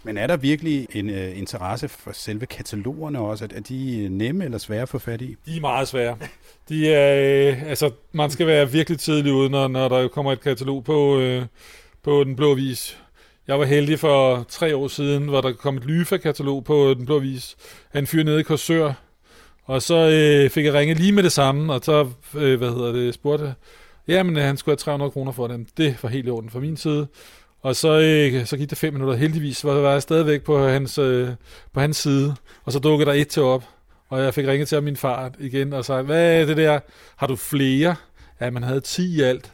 Men 0.03 0.19
er 0.19 0.27
der 0.27 0.37
virkelig 0.37 0.87
en 0.95 1.11
uh, 1.11 1.39
interesse 1.39 1.89
for 1.89 2.13
selve 2.13 2.47
katalogerne 2.47 3.19
også? 3.19 3.49
Er 3.55 3.61
de 3.61 4.05
øh, 4.05 4.11
nemme 4.11 4.45
eller 4.45 4.59
svære 4.59 4.83
at 4.83 4.89
få 4.89 4.99
fat 4.99 5.23
i? 5.23 5.37
De 5.47 5.57
er 5.57 5.61
meget 5.61 5.89
svære. 5.89 6.17
De 6.69 6.93
er, 6.93 7.51
øh, 7.51 7.63
altså, 7.63 7.91
man 8.13 8.31
skal 8.31 8.47
være 8.47 8.71
virkelig 8.71 8.99
tidlig 8.99 9.33
ude, 9.33 9.51
når, 9.51 9.69
når 9.69 9.89
der 9.89 10.09
kommer 10.09 10.33
et 10.33 10.41
katalog 10.41 10.85
på, 10.85 11.19
øh, 11.19 11.43
på 12.03 12.25
den 12.25 12.37
blå 12.37 12.55
vis. 12.55 12.99
Jeg 13.49 13.59
var 13.59 13.65
heldig 13.65 13.99
for 13.99 14.47
tre 14.49 14.77
år 14.77 14.89
siden, 14.89 15.29
hvor 15.29 15.41
der 15.41 15.53
kom 15.53 15.77
et 15.77 15.85
Lyfa-katalog 15.85 16.65
på 16.65 16.95
Den 16.95 17.07
Blå 17.07 17.19
Vis 17.19 17.57
Han 17.89 18.03
en 18.03 18.07
fyr 18.07 18.23
nede 18.23 18.41
i 18.41 18.43
Korsør. 18.43 18.93
Og 19.65 19.83
så 19.83 19.95
øh, 19.95 20.51
fik 20.51 20.65
jeg 20.65 20.75
ringe 20.75 20.95
lige 20.95 21.13
med 21.13 21.23
det 21.23 21.33
samme, 21.33 21.73
og 21.73 21.81
så, 21.85 22.09
øh, 22.35 22.59
hvad 22.59 22.71
hedder 22.71 22.93
det, 22.93 23.15
spurgte 23.15 23.55
jamen 24.09 24.37
øh, 24.37 24.43
han 24.43 24.57
skulle 24.57 24.73
have 24.73 24.77
300 24.77 25.11
kroner 25.11 25.33
for 25.33 25.47
dem. 25.47 25.67
Det 25.77 26.03
var 26.03 26.09
helt 26.09 26.27
i 26.27 26.31
orden 26.31 26.51
fra 26.51 26.61
min 26.61 26.77
side. 26.77 27.07
Og 27.63 27.77
så, 27.77 28.01
øh, 28.01 28.47
så 28.47 28.57
gik 28.57 28.71
det 28.71 28.79
fem 28.79 28.93
minutter. 28.93 29.15
Heldigvis 29.15 29.65
var, 29.65 29.75
var 29.75 29.93
jeg 29.93 30.03
stadigvæk 30.03 30.43
på 30.43 30.69
hans, 30.69 30.99
øh, 30.99 31.31
på 31.73 31.81
hans 31.81 31.97
side. 31.97 32.37
Og 32.65 32.73
så 32.73 32.79
dukkede 32.79 33.11
der 33.11 33.17
et 33.17 33.29
til 33.29 33.43
op. 33.43 33.65
Og 34.09 34.23
jeg 34.23 34.35
fik 34.35 34.47
ringet 34.47 34.69
til 34.69 34.83
min 34.83 34.97
far 34.97 35.33
igen 35.39 35.73
og 35.73 35.85
sagde, 35.85 36.03
hvad 36.03 36.41
er 36.41 36.47
det 36.47 36.57
der? 36.57 36.81
Har 37.17 37.27
du 37.27 37.37
flere? 37.37 37.97
Ja, 38.41 38.51
man 38.51 38.63
havde 38.63 38.81
10 38.81 39.17
i 39.17 39.23
alt. 39.23 39.53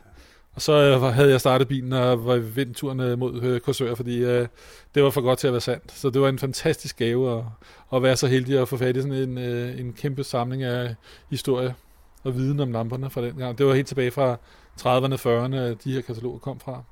Og 0.54 0.62
så 0.62 0.72
øh, 0.72 1.02
havde 1.02 1.30
jeg 1.30 1.40
startet 1.40 1.68
bilen 1.68 1.92
og 1.92 2.26
var 2.26 2.36
vendt 2.36 2.76
turen 2.76 3.00
øh, 3.00 3.18
mod 3.18 3.42
øh, 3.42 3.60
Korsør, 3.60 3.94
fordi 3.94 4.18
øh, 4.18 4.46
det 4.94 5.02
var 5.02 5.10
for 5.10 5.20
godt 5.20 5.38
til 5.38 5.46
at 5.46 5.52
være 5.52 5.60
sandt. 5.60 5.92
Så 5.92 6.10
det 6.10 6.22
var 6.22 6.28
en 6.28 6.38
fantastisk 6.38 6.96
gave 6.96 7.38
at, 7.38 7.44
at 7.94 8.02
være 8.02 8.16
så 8.16 8.26
heldig 8.26 8.58
at 8.58 8.68
få 8.68 8.76
fat 8.76 8.96
i 8.96 9.02
sådan 9.02 9.16
en, 9.16 9.38
øh, 9.38 9.80
en 9.80 9.92
kæmpe 9.92 10.24
samling 10.24 10.62
af 10.62 10.94
historie 11.30 11.74
og 12.22 12.36
viden 12.36 12.60
om 12.60 12.72
lamperne 12.72 13.10
fra 13.10 13.22
den 13.22 13.34
gang. 13.36 13.58
Det 13.58 13.66
var 13.66 13.74
helt 13.74 13.88
tilbage 13.88 14.10
fra 14.10 14.36
30'erne 14.80 15.14
40'erne, 15.14 15.56
at 15.56 15.84
de 15.84 15.92
her 15.92 16.00
kataloger 16.00 16.38
kom 16.38 16.60
fra. 16.60 16.82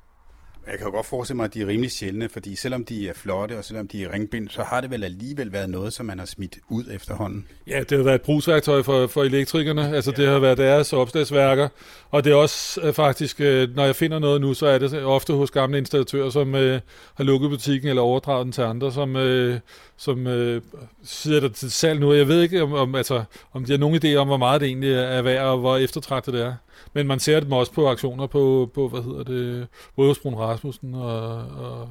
Jeg 0.67 0.77
kan 0.77 0.87
jo 0.87 0.93
godt 0.93 1.05
forestille 1.05 1.35
mig, 1.35 1.45
at 1.45 1.53
de 1.53 1.61
er 1.61 1.67
rimelig 1.67 1.91
sjældne, 1.91 2.29
fordi 2.29 2.55
selvom 2.55 2.85
de 2.85 3.09
er 3.09 3.13
flotte, 3.13 3.57
og 3.57 3.63
selvom 3.65 3.87
de 3.87 4.03
er 4.03 4.13
ringbind, 4.13 4.49
så 4.49 4.63
har 4.63 4.81
det 4.81 4.91
vel 4.91 5.03
alligevel 5.03 5.53
været 5.53 5.69
noget, 5.69 5.93
som 5.93 6.05
man 6.05 6.19
har 6.19 6.25
smidt 6.25 6.59
ud 6.69 6.83
efterhånden. 6.91 7.47
Ja, 7.67 7.79
det 7.79 7.97
har 7.97 8.03
været 8.03 8.15
et 8.15 8.21
brugsværktøj 8.21 8.83
for, 8.83 9.07
for 9.07 9.23
elektrikerne. 9.23 9.95
Altså, 9.95 10.13
ja. 10.17 10.21
det 10.21 10.31
har 10.31 10.39
været 10.39 10.57
deres 10.57 10.93
opslagsværker. 10.93 11.69
Og 12.11 12.23
det 12.23 12.31
er 12.31 12.35
også 12.35 12.81
øh, 12.81 12.93
faktisk, 12.93 13.41
øh, 13.41 13.75
når 13.75 13.85
jeg 13.85 13.95
finder 13.95 14.19
noget 14.19 14.41
nu, 14.41 14.53
så 14.53 14.67
er 14.67 14.77
det 14.77 15.03
ofte 15.03 15.33
hos 15.33 15.51
gamle 15.51 15.77
installatører, 15.77 16.29
som 16.29 16.55
øh, 16.55 16.81
har 17.15 17.23
lukket 17.23 17.49
butikken 17.49 17.89
eller 17.89 18.01
overdraget 18.01 18.45
den 18.45 18.51
til 18.51 18.61
andre, 18.61 18.91
som, 18.91 19.15
øh, 19.15 19.59
som 19.97 20.27
øh, 20.27 20.61
sidder 21.03 21.39
der 21.39 21.49
til 21.49 21.71
salg 21.71 21.99
nu. 21.99 22.13
Jeg 22.13 22.27
ved 22.27 22.41
ikke, 22.41 22.63
om, 22.63 22.73
om, 22.73 22.95
altså, 22.95 23.23
om 23.53 23.65
de 23.65 23.71
har 23.71 23.79
nogen 23.79 23.99
idé 24.03 24.15
om, 24.15 24.27
hvor 24.27 24.37
meget 24.37 24.61
det 24.61 24.67
egentlig 24.67 24.93
er 24.93 25.21
værd, 25.21 25.45
og 25.45 25.57
hvor 25.57 25.77
eftertragtet 25.77 26.33
det 26.33 26.41
er. 26.41 26.53
Men 26.93 27.07
man 27.07 27.19
ser 27.19 27.39
dem 27.39 27.51
også 27.51 27.71
på 27.71 27.89
aktioner 27.89 28.27
på, 28.27 28.71
på 28.73 28.87
hvad 28.87 29.01
hedder 29.01 29.23
det, 29.23 29.67
både 29.95 30.09
hos 30.09 30.19
Brun 30.19 30.35
Rasmussen 30.35 30.95
og, 30.95 31.37
og, 31.37 31.89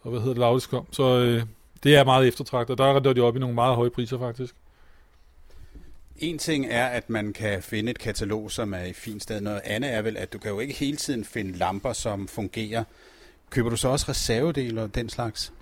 og 0.00 0.10
hvad 0.10 0.20
hedder 0.20 0.34
det, 0.34 0.38
Laudiskom. 0.38 0.86
Så 0.92 1.18
øh, 1.18 1.42
det 1.82 1.96
er 1.96 2.04
meget 2.04 2.28
eftertragtet. 2.28 2.78
Der 2.78 2.84
er 2.84 3.12
de 3.12 3.20
op 3.20 3.36
i 3.36 3.38
nogle 3.38 3.54
meget 3.54 3.76
høje 3.76 3.90
priser 3.90 4.18
faktisk. 4.18 4.54
En 6.18 6.38
ting 6.38 6.66
er, 6.70 6.86
at 6.86 7.10
man 7.10 7.32
kan 7.32 7.62
finde 7.62 7.90
et 7.90 7.98
katalog, 7.98 8.50
som 8.50 8.74
er 8.74 8.84
i 8.84 8.92
fint 8.92 9.22
sted. 9.22 9.40
Noget 9.40 9.60
andet 9.64 9.92
er 9.92 10.02
vel, 10.02 10.16
at 10.16 10.32
du 10.32 10.38
kan 10.38 10.50
jo 10.50 10.60
ikke 10.60 10.74
hele 10.74 10.96
tiden 10.96 11.24
finde 11.24 11.58
lamper, 11.58 11.92
som 11.92 12.28
fungerer. 12.28 12.84
Køber 13.50 13.70
du 13.70 13.76
så 13.76 13.88
også 13.88 14.06
reservedele 14.08 14.82
og 14.82 14.94
den 14.94 15.08
slags? 15.08 15.52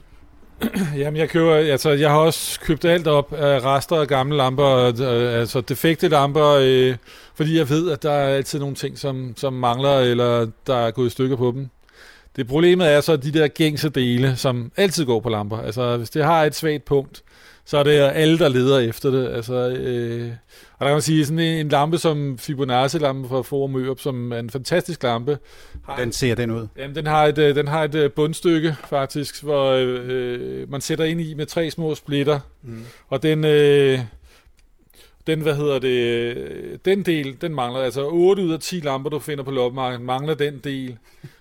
Jamen, 0.99 1.20
jeg 1.20 1.28
køber, 1.28 1.54
altså, 1.54 1.90
jeg 1.90 2.11
har 2.11 2.18
også 2.18 2.61
købt 2.61 2.84
alt 2.84 3.06
op 3.06 3.32
af 3.32 3.64
rester 3.64 3.96
af 3.96 4.08
gamle 4.08 4.37
lamper, 4.37 4.66
øh, 5.00 5.40
altså 5.40 5.61
defekte 5.61 6.08
lamper, 6.08 6.58
øh, 6.61 6.96
fordi 7.34 7.58
jeg 7.58 7.68
ved, 7.68 7.90
at 7.90 8.02
der 8.02 8.11
er 8.11 8.37
altid 8.37 8.58
nogle 8.58 8.75
ting, 8.75 8.99
som, 8.99 9.34
som 9.37 9.52
mangler, 9.52 9.99
eller 9.99 10.46
der 10.66 10.76
er 10.76 10.90
gået 10.90 11.06
i 11.06 11.11
stykker 11.11 11.37
på 11.37 11.52
dem. 11.54 11.68
Det 12.37 12.46
problemet 12.46 12.92
er 12.92 13.00
så 13.00 13.16
de 13.16 13.32
der 13.32 13.49
gængse 13.49 13.88
dele, 13.88 14.37
som 14.37 14.73
altid 14.76 15.04
går 15.04 15.20
på 15.20 15.28
lamper. 15.28 15.58
Altså, 15.58 15.96
hvis 15.96 16.11
det 16.11 16.25
har 16.25 16.44
et 16.44 16.54
svagt 16.54 16.84
punkt, 16.84 17.23
så 17.66 17.78
er 17.78 17.83
det 17.83 17.92
alle, 17.92 18.38
der 18.38 18.49
leder 18.49 18.78
efter 18.78 19.11
det. 19.11 19.28
Altså, 19.28 19.54
øh, 19.54 20.30
og 20.73 20.80
der 20.80 20.87
kan 20.87 20.94
man 20.94 21.02
sige, 21.02 21.25
sådan 21.25 21.38
en, 21.38 21.59
en 21.59 21.68
lampe 21.68 21.99
som 21.99 22.38
Fibonacci-lampe 22.38 23.28
fra 23.28 23.42
Forum 23.42 23.76
Ørup, 23.76 24.00
som 24.00 24.33
er 24.33 24.38
en 24.38 24.50
fantastisk 24.50 25.02
lampe. 25.02 25.38
Den 25.99 26.12
ser 26.12 26.35
den 26.35 26.50
ud? 26.50 26.66
Jamen, 26.76 26.97
den 26.97 27.06
har 27.06 27.25
et, 27.26 27.38
øh, 27.38 27.54
den 27.54 27.68
har 27.68 27.85
et 27.85 27.94
øh, 27.94 28.11
bundstykke, 28.11 28.76
faktisk, 28.88 29.42
hvor 29.42 29.71
øh, 29.73 30.71
man 30.71 30.80
sætter 30.80 31.04
ind 31.04 31.21
i 31.21 31.35
med 31.35 31.47
tre 31.47 31.71
små 31.71 31.94
splitter. 31.94 32.40
Mm. 32.62 32.85
Og 33.09 33.23
den... 33.23 33.44
Øh, 33.44 34.00
den, 35.26 35.40
hvad 35.40 35.54
hedder 35.54 35.78
det, 35.78 36.85
den 36.85 37.02
del, 37.02 37.37
den 37.40 37.54
mangler. 37.54 37.80
Altså 37.80 38.09
8 38.09 38.42
ud 38.42 38.52
af 38.52 38.61
10 38.61 38.80
lamper, 38.80 39.11
du 39.11 39.18
finder 39.18 39.44
på 39.44 39.50
loppemarkedet, 39.50 40.04
mangler 40.04 40.35
den 40.35 40.59
del. 40.64 40.97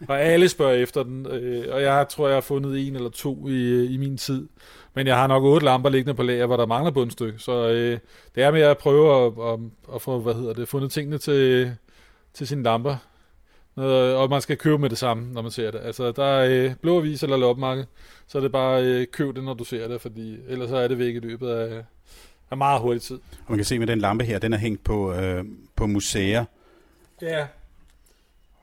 Og 0.08 0.22
alle 0.22 0.50
spørger 0.50 0.74
efter 0.74 1.04
den. 1.04 1.28
Og 1.72 1.82
jeg 1.82 2.06
tror, 2.10 2.28
jeg 2.28 2.36
har 2.36 2.42
fundet 2.42 2.88
en 2.88 2.96
eller 2.96 3.10
to 3.10 3.48
i, 3.48 3.86
i 3.86 3.98
min 3.98 4.18
tid. 4.18 4.48
Men 4.94 5.08
jeg 5.08 5.16
har 5.16 5.28
nok 5.28 5.44
otte 5.44 5.66
lamper 5.66 5.90
liggende 5.90 6.14
på 6.14 6.24
lager, 6.24 6.46
hvor 6.46 6.58
der 6.58 6.66
mangler 6.66 6.92
bundstykke. 6.92 7.40
Så 7.40 7.68
øh, 7.70 8.00
det 8.36 8.44
er 8.44 8.52
med 8.52 8.62
at 8.62 8.78
prøve 8.78 9.26
at, 9.26 9.54
at, 9.54 9.60
at 9.96 10.02
få, 10.02 10.20
hvad 10.20 10.34
hedder 10.34 10.54
det, 10.54 10.68
fundet 10.68 10.92
tingene 10.92 11.18
til, 11.18 11.76
til 12.34 12.48
sine 12.48 12.64
lamper. 12.64 12.96
Noget, 13.76 14.16
og 14.16 14.30
man 14.30 14.42
skal 14.42 14.58
købe 14.58 14.78
med 14.78 14.90
det 14.90 14.98
samme, 14.98 15.34
når 15.34 15.42
man 15.42 15.52
ser 15.52 15.72
det. 15.72 15.80
Altså, 15.84 16.12
der 16.12 16.24
er 16.24 16.66
øh, 16.66 16.76
blå 16.82 16.98
avis 16.98 17.24
eller 17.24 17.38
loppemarked, 17.38 17.86
så 18.28 18.38
er 18.38 18.42
det 18.42 18.52
bare 18.52 18.84
øh, 18.84 19.08
køb 19.12 19.36
det, 19.36 19.44
når 19.44 19.54
du 19.54 19.64
ser 19.64 19.88
det, 19.88 20.02
fordi 20.02 20.38
ellers 20.48 20.70
så 20.70 20.78
er 20.78 20.88
det 20.88 21.00
væk 21.00 21.16
i 21.16 21.20
løbet 21.20 21.50
af, 21.50 21.84
af 22.52 22.58
meget 22.58 22.82
hurtig 22.82 23.02
tid. 23.02 23.16
Og 23.16 23.46
man 23.50 23.58
kan 23.58 23.66
se 23.66 23.80
med 23.80 23.88
den 23.88 24.00
lampe 24.00 24.26
her, 24.26 24.40
den 24.40 24.54
er 24.54 24.58
hængt 24.58 24.84
på, 24.84 25.14
øh, 25.14 25.46
på 25.76 25.86
museer. 25.86 26.46
Ja, 27.22 27.48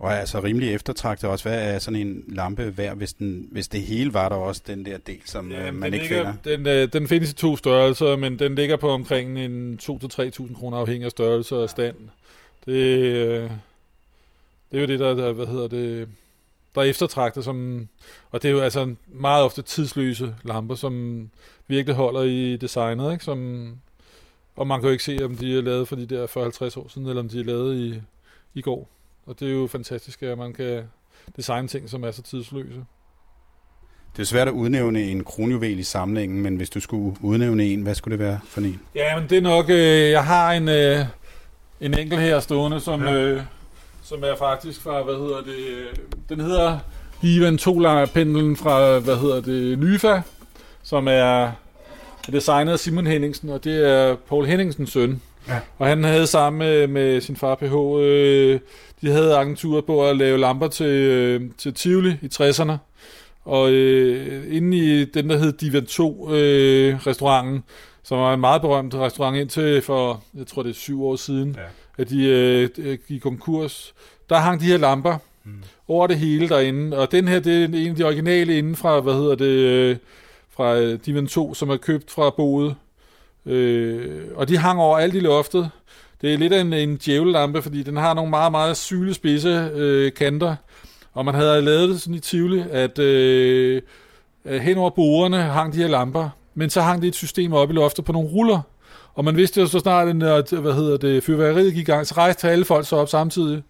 og 0.01 0.13
er 0.13 0.17
altså 0.17 0.41
rimelig 0.43 0.75
eftertragtet 0.75 1.31
også. 1.31 1.49
Hvad 1.49 1.75
er 1.75 1.79
sådan 1.79 2.01
en 2.01 2.25
lampe 2.29 2.79
værd, 2.79 2.97
hvis, 2.97 3.13
den, 3.13 3.49
hvis 3.53 3.69
det 3.69 3.83
hele 3.83 4.15
var 4.15 4.29
der 4.29 4.37
også, 4.37 4.63
den 4.67 4.85
der 4.85 4.99
del, 4.99 5.21
som 5.25 5.51
ja, 5.51 5.67
øh, 5.67 5.75
man 5.75 5.95
ikke 5.95 6.09
ligger, 6.09 6.35
finder? 6.43 6.57
Den, 6.57 6.67
øh, 6.67 6.93
den 6.93 7.09
findes 7.09 7.31
i 7.31 7.35
to 7.35 7.57
størrelser, 7.57 8.17
men 8.17 8.39
den 8.39 8.55
ligger 8.55 8.77
på 8.77 8.91
omkring 8.91 9.39
en 9.39 9.79
2-3.000 9.83 10.55
kroner 10.55 10.79
afhængig 10.79 11.05
af 11.05 11.11
størrelse 11.11 11.57
og 11.57 11.71
stand. 11.71 11.97
Det, 12.67 12.73
øh, 12.73 13.51
det 14.71 14.77
er 14.77 14.81
jo 14.81 14.87
det, 14.87 14.99
der, 14.99 15.15
der 15.15 15.33
hvad 15.33 15.47
hedder 15.47 15.69
det, 15.69 16.09
der 16.75 16.81
er 16.81 16.85
eftertragtet, 16.85 17.45
som, 17.45 17.89
og 18.31 18.43
det 18.43 18.49
er 18.49 18.53
jo 18.53 18.61
altså 18.61 18.95
meget 19.07 19.45
ofte 19.45 19.63
tidsløse 19.63 20.35
lamper, 20.45 20.75
som 20.75 21.31
virkelig 21.69 21.97
holder 21.97 22.23
i 22.23 22.57
designet, 22.57 23.13
ikke? 23.13 23.25
Som, 23.25 23.71
og 24.57 24.67
man 24.67 24.81
kan 24.81 24.87
jo 24.87 24.93
ikke 24.93 25.05
se, 25.05 25.19
om 25.25 25.37
de 25.37 25.59
er 25.59 25.63
lavet 25.63 25.89
for 25.89 25.97
de 25.97 26.07
der 26.07 26.27
40-50 26.27 26.81
år 26.81 26.89
siden, 26.89 27.09
eller 27.09 27.23
om 27.23 27.29
de 27.29 27.41
er 27.41 27.45
lavet 27.45 27.77
i, 27.77 28.03
i 28.55 28.61
går. 28.61 28.89
Og 29.27 29.41
det 29.41 29.49
er 29.49 29.53
jo 29.53 29.67
fantastisk, 29.67 30.23
at 30.23 30.39
man 30.39 30.53
kan 30.53 30.83
designe 31.37 31.69
ting, 31.69 31.91
som 31.91 32.05
er 32.05 32.11
så 32.11 32.23
tidsløse. 32.23 32.85
Det 34.17 34.23
er 34.23 34.27
svært 34.27 34.49
at 34.49 34.55
udnævne 34.55 35.03
en 35.03 35.25
kronjuvel 35.25 35.79
i 35.79 35.83
samlingen, 35.83 36.43
men 36.43 36.57
hvis 36.57 36.71
du 36.71 36.81
skulle 36.81 37.17
udnævne 37.21 37.65
en, 37.65 37.83
hvad 37.83 37.95
skulle 37.95 38.19
det 38.19 38.25
være 38.25 38.41
for 38.45 38.61
en? 38.61 38.81
Ja, 38.95 39.21
men 39.21 39.31
det 39.31 39.39
er 39.39 39.43
nok... 39.43 39.71
Øh, 39.71 40.11
jeg 40.11 40.25
har 40.25 40.53
en, 40.53 40.69
øh, 40.69 41.05
en 41.81 41.99
enkelt 41.99 42.21
her 42.21 42.41
stående, 42.41 42.81
som, 42.81 43.03
ja. 43.03 43.13
øh, 43.13 43.43
som 44.03 44.25
er 44.25 44.37
faktisk 44.37 44.81
fra, 44.81 45.03
hvad 45.03 45.15
hedder 45.15 45.43
det... 45.43 45.69
Øh, 45.69 45.97
den 46.29 46.41
hedder 46.41 46.79
Ivan 47.23 47.59
2 47.59 48.07
pendlen 48.15 48.57
fra, 48.57 48.99
hvad 48.99 49.17
hedder 49.17 49.41
det, 49.41 49.79
Lyfa, 49.79 50.21
som 50.83 51.09
er 51.09 51.53
designet 52.33 52.73
af 52.73 52.79
Simon 52.79 53.07
Henningsen, 53.07 53.49
og 53.49 53.65
det 53.65 53.89
er 53.89 54.17
Paul 54.29 54.47
Henningsens 54.47 54.93
søn. 54.93 55.23
Ja. 55.49 55.59
Og 55.79 55.87
han 55.87 56.05
havde 56.05 56.27
sammen 56.27 56.91
med, 56.93 57.21
sin 57.21 57.37
far 57.37 57.55
PH, 57.55 57.75
øh, 58.01 58.61
de 59.01 59.11
havde 59.11 59.37
agenturet 59.37 59.85
på 59.85 60.09
at 60.09 60.17
lave 60.17 60.39
lamper 60.39 60.69
til, 60.69 60.87
øh, 60.87 61.41
til 61.59 61.75
Tivoli 61.75 62.17
i 62.23 62.29
60'erne. 62.35 62.73
Og 63.45 63.71
øh, 63.71 64.57
inde 64.57 64.77
i 64.77 65.05
den, 65.05 65.31
der 65.31 65.39
hed 65.39 65.53
Divan 65.53 65.87
2 65.87 66.35
øh, 66.35 66.99
som 68.03 68.19
var 68.19 68.35
en 68.35 68.41
meget 68.41 68.63
berømt 68.63 68.95
restaurant 68.95 69.37
indtil 69.37 69.83
for, 69.83 70.23
jeg 70.35 70.47
tror 70.47 70.63
det 70.63 70.71
er 70.71 70.75
syv 70.75 71.05
år 71.05 71.17
siden, 71.17 71.57
ja. 71.59 72.03
at 72.03 72.11
de 72.11 72.25
øh, 72.79 72.99
gik 73.09 73.21
konkurs. 73.21 73.95
Der 74.31 74.37
hang 74.37 74.61
de 74.61 74.65
her 74.65 74.77
lamper 74.77 75.19
mm. 75.45 75.63
over 75.89 76.07
det 76.07 76.19
hele 76.19 76.49
derinde. 76.49 76.99
Og 76.99 77.13
den 77.13 77.29
her, 77.29 77.41
det 77.41 77.63
er 77.63 77.65
en 77.65 77.91
af 77.91 77.97
de 77.97 78.05
originale 78.05 78.59
inden 78.59 78.77
fra, 78.77 79.01
hvad 79.01 79.15
hedder 79.15 79.35
det, 79.35 79.47
øh, 79.47 79.97
fra 80.51 80.77
øh, 80.77 80.99
Divan 81.07 81.27
2, 81.27 81.55
som 81.55 81.71
er 81.71 81.77
købt 81.77 82.11
fra 82.11 82.31
boet. 82.31 82.75
Øh, 83.47 84.21
og 84.35 84.49
de 84.49 84.57
hang 84.57 84.81
over 84.81 84.99
alt 84.99 85.15
i 85.15 85.21
loftet. 85.21 85.71
Det 86.23 86.35
er 86.35 86.39
lidt 86.39 86.53
af 86.53 86.61
en, 86.61 86.73
en 86.73 86.97
djævlelampe, 86.97 87.63
fordi 87.63 87.83
den 87.83 87.97
har 87.97 88.15
nogle 88.15 88.31
meget, 88.31 88.53
meget 88.53 88.77
syle 88.77 89.15
spidse 89.15 89.71
øh, 89.75 90.13
kanter. 90.13 90.57
Og 91.13 91.25
man 91.25 91.35
havde 91.35 91.63
lavet 91.63 91.89
det 91.89 92.01
sådan 92.01 92.15
i 92.15 92.19
Tivoli, 92.19 92.65
at 92.71 92.99
øh, 92.99 93.83
hen 94.45 94.79
over 94.79 94.91
borerne 94.91 95.37
hang 95.37 95.73
de 95.73 95.79
her 95.79 95.89
lamper. 95.89 96.29
Men 96.55 96.71
så 96.71 96.81
hang 96.81 97.03
det 97.03 97.09
et 97.09 97.15
system 97.15 97.53
op 97.53 97.71
i 97.71 97.73
loftet 97.73 98.05
på 98.05 98.13
nogle 98.13 98.29
ruller. 98.29 98.61
Og 99.15 99.25
man 99.25 99.37
vidste 99.37 99.61
jo 99.61 99.67
så 99.67 99.79
snart, 99.79 100.09
at 100.09 100.53
øh, 100.53 100.61
hvad 100.61 100.73
hedder 100.73 100.97
det, 100.97 101.25
fyrværkeriet 101.25 101.75
gik 101.75 101.89
i 101.89 101.93
gang, 101.93 102.07
så 102.07 102.15
rejste 102.17 102.51
alle 102.51 102.65
folk 102.65 102.87
så 102.87 102.97
op 102.97 103.09
samtidig. 103.09 103.63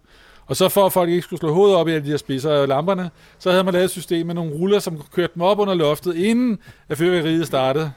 Og 0.45 0.55
så 0.55 0.69
for 0.69 0.85
at 0.85 0.93
folk 0.93 1.09
ikke 1.09 1.21
skulle 1.21 1.39
slå 1.39 1.53
hovedet 1.53 1.75
op 1.77 1.87
i 1.87 1.91
alle 1.91 2.05
de 2.05 2.09
her 2.09 2.17
spidser 2.17 2.51
af 2.51 2.67
lamperne, 2.67 3.09
så 3.39 3.51
havde 3.51 3.63
man 3.63 3.73
lavet 3.73 3.85
et 3.85 3.91
system 3.91 4.25
med 4.25 4.35
nogle 4.35 4.51
ruller, 4.53 4.79
som 4.79 5.01
kørte 5.15 5.33
dem 5.33 5.41
op 5.41 5.59
under 5.59 5.73
loftet, 5.73 6.15
inden 6.15 6.59
at 6.89 6.97
fyrværkeriet 6.97 7.47
startede. 7.47 7.91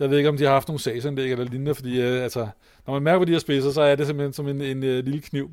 Jeg 0.00 0.10
ved 0.10 0.16
ikke, 0.16 0.28
om 0.28 0.36
de 0.36 0.44
har 0.44 0.52
haft 0.52 0.68
nogle 0.68 0.80
sagsanlæg 0.80 1.32
eller 1.32 1.44
lignende, 1.44 1.74
fordi 1.74 2.00
øh, 2.00 2.22
altså, 2.22 2.48
når 2.86 2.94
man 2.94 3.02
mærker 3.02 3.18
på 3.18 3.24
de 3.24 3.32
her 3.32 3.38
spidser, 3.38 3.70
så 3.70 3.82
er 3.82 3.94
det 3.94 4.06
simpelthen 4.06 4.32
som 4.32 4.48
en, 4.48 4.60
en, 4.60 4.84
øh, 4.84 5.04
lille 5.04 5.20
kniv. 5.20 5.50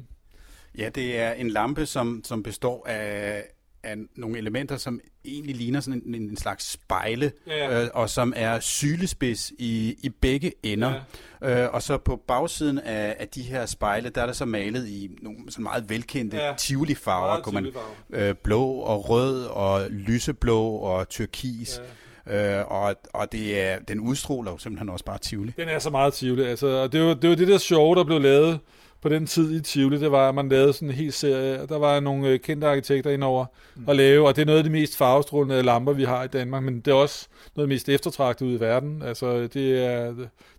Ja, 0.78 0.90
det 0.90 1.20
er 1.20 1.32
en 1.32 1.50
lampe, 1.50 1.86
som, 1.86 2.22
som 2.24 2.44
består 2.44 2.86
af, 2.88 3.44
af 3.84 3.96
nogle 4.16 4.38
elementer, 4.38 4.78
som 4.78 5.00
egentlig 5.25 5.56
ligner 5.56 5.80
sådan 5.80 6.02
en, 6.06 6.16
en 6.16 6.38
slags 6.38 6.72
spejle, 6.72 7.32
ja. 7.48 7.84
øh, 7.84 7.90
og 7.94 8.10
som 8.10 8.34
er 8.36 8.60
sylespids 8.60 9.52
i, 9.60 9.96
i 10.04 10.10
begge 10.10 10.52
ender. 10.64 10.94
Ja. 11.42 11.64
Øh, 11.64 11.74
og 11.74 11.82
så 11.82 11.98
på 11.98 12.22
bagsiden 12.28 12.80
af, 12.80 13.16
af 13.20 13.28
de 13.28 13.42
her 13.42 13.66
spejle, 13.66 14.10
der 14.10 14.22
er 14.22 14.25
der 14.25 14.34
så 14.34 14.46
malet 14.46 14.88
i 14.88 15.10
nogle 15.22 15.38
sådan 15.50 15.64
meget 15.64 15.90
velkendte 15.90 16.38
ja. 16.38 16.54
tivoli-farver. 16.54 17.42
Kunne 17.42 17.62
man, 17.62 17.74
øh, 18.10 18.36
blå 18.36 18.64
og 18.64 19.10
rød 19.10 19.46
og 19.46 19.90
lyseblå 19.90 20.62
og 20.68 21.10
turkis. 21.10 21.78
Ja. 21.78 21.84
Øh, 22.27 22.72
og, 22.72 22.96
og 23.13 23.32
det 23.32 23.62
er, 23.62 23.79
den 23.79 24.00
udstråler 24.00 24.51
jo 24.51 24.58
simpelthen 24.58 24.89
også 24.89 25.05
bare 25.05 25.17
Tivoli. 25.17 25.53
Den 25.58 25.70
er 25.70 25.79
så 25.79 25.89
meget 25.89 26.13
Tivoli. 26.13 26.44
Altså, 26.44 26.67
og 26.67 26.91
det 26.91 27.01
var, 27.01 27.13
det 27.13 27.29
var 27.29 27.36
det 27.36 27.48
der 27.48 27.58
show, 27.58 27.94
der 27.94 28.03
blev 28.03 28.22
lavet 28.22 28.60
på 29.01 29.10
den 29.10 29.27
tid 29.27 29.55
i 29.55 29.62
Tivoli. 29.62 30.00
Det 30.00 30.12
var, 30.12 30.29
at 30.29 30.36
man 30.36 30.50
lavede 30.50 30.74
sådan 30.74 30.89
en 30.89 30.96
hel 30.96 31.13
serie. 31.13 31.67
Der 31.67 31.77
var 31.77 32.00
nogle 32.00 32.27
øh, 32.27 32.39
kendte 32.39 32.67
arkitekter 32.67 33.12
indover 33.12 33.46
mm. 33.75 33.89
at 33.89 33.96
lave, 33.96 34.27
og 34.27 34.36
det 34.36 34.41
er 34.41 34.46
noget 34.46 34.58
af 34.58 34.63
de 34.63 34.70
mest 34.70 34.98
farvestrålende 34.98 35.63
lamper, 35.63 35.94
vi 35.94 36.03
har 36.03 36.24
i 36.24 36.27
Danmark, 36.27 36.63
men 36.63 36.79
det 36.79 36.91
er 36.91 36.96
også 36.96 37.27
noget 37.55 37.65
af 37.65 37.70
det 37.70 37.75
mest 37.75 37.89
eftertragtet 37.89 38.46
ude 38.46 38.55
i 38.55 38.60
verden. 38.60 39.01
Altså, 39.01 39.48
det 39.48 39.86
er 39.86 40.13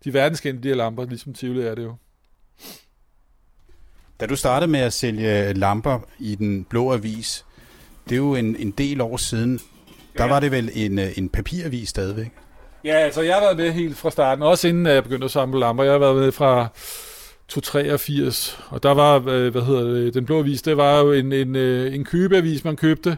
de 0.04 0.14
verdenskendte, 0.14 0.62
de 0.62 0.68
her 0.68 0.75
lamper, 0.76 1.06
ligesom 1.06 1.35
Tivoli 1.35 1.61
er 1.61 1.75
det 1.75 1.82
jo. 1.82 1.94
Da 4.20 4.26
du 4.26 4.37
startede 4.37 4.70
med 4.70 4.80
at 4.80 4.92
sælge 4.92 5.52
lamper 5.52 6.00
i 6.18 6.35
den 6.35 6.64
blå 6.64 6.92
avis, 6.92 7.44
det 8.08 8.12
er 8.12 8.16
jo 8.16 8.35
en, 8.35 8.56
en 8.56 8.70
del 8.70 9.00
år 9.00 9.16
siden. 9.16 9.61
Der 10.18 10.25
var 10.25 10.40
det 10.40 10.52
vel 10.52 10.70
en, 10.75 10.99
øh, 10.99 11.18
en 11.18 11.28
papiravis 11.28 11.88
stadigvæk? 11.88 12.32
Ja, 12.85 12.94
altså 12.94 13.23
jeg 13.23 13.35
har 13.35 13.40
været 13.40 13.56
med 13.56 13.70
helt 13.70 13.96
fra 13.96 14.11
starten, 14.11 14.42
også 14.42 14.68
inden 14.68 14.87
jeg 14.87 15.02
begyndte 15.02 15.25
at 15.25 15.30
samle 15.30 15.61
lamper. 15.61 15.85
Jeg 15.85 15.92
har 15.92 15.99
været 15.99 16.16
med 16.16 16.32
fra 16.32 16.68
283, 17.49 18.61
og 18.68 18.82
der 18.82 18.94
var, 18.94 19.16
øh, 19.28 19.52
hvad 19.52 19.62
hedder 19.62 19.82
det, 19.82 20.14
den 20.14 20.25
blå 20.26 20.38
avis, 20.38 20.62
det 20.62 20.76
var 20.76 21.00
jo 21.00 21.12
en, 21.12 21.32
en, 21.32 21.56
øh, 21.56 21.94
en 21.94 22.04
købeavis, 22.04 22.64
man 22.64 22.76
købte. 22.76 23.16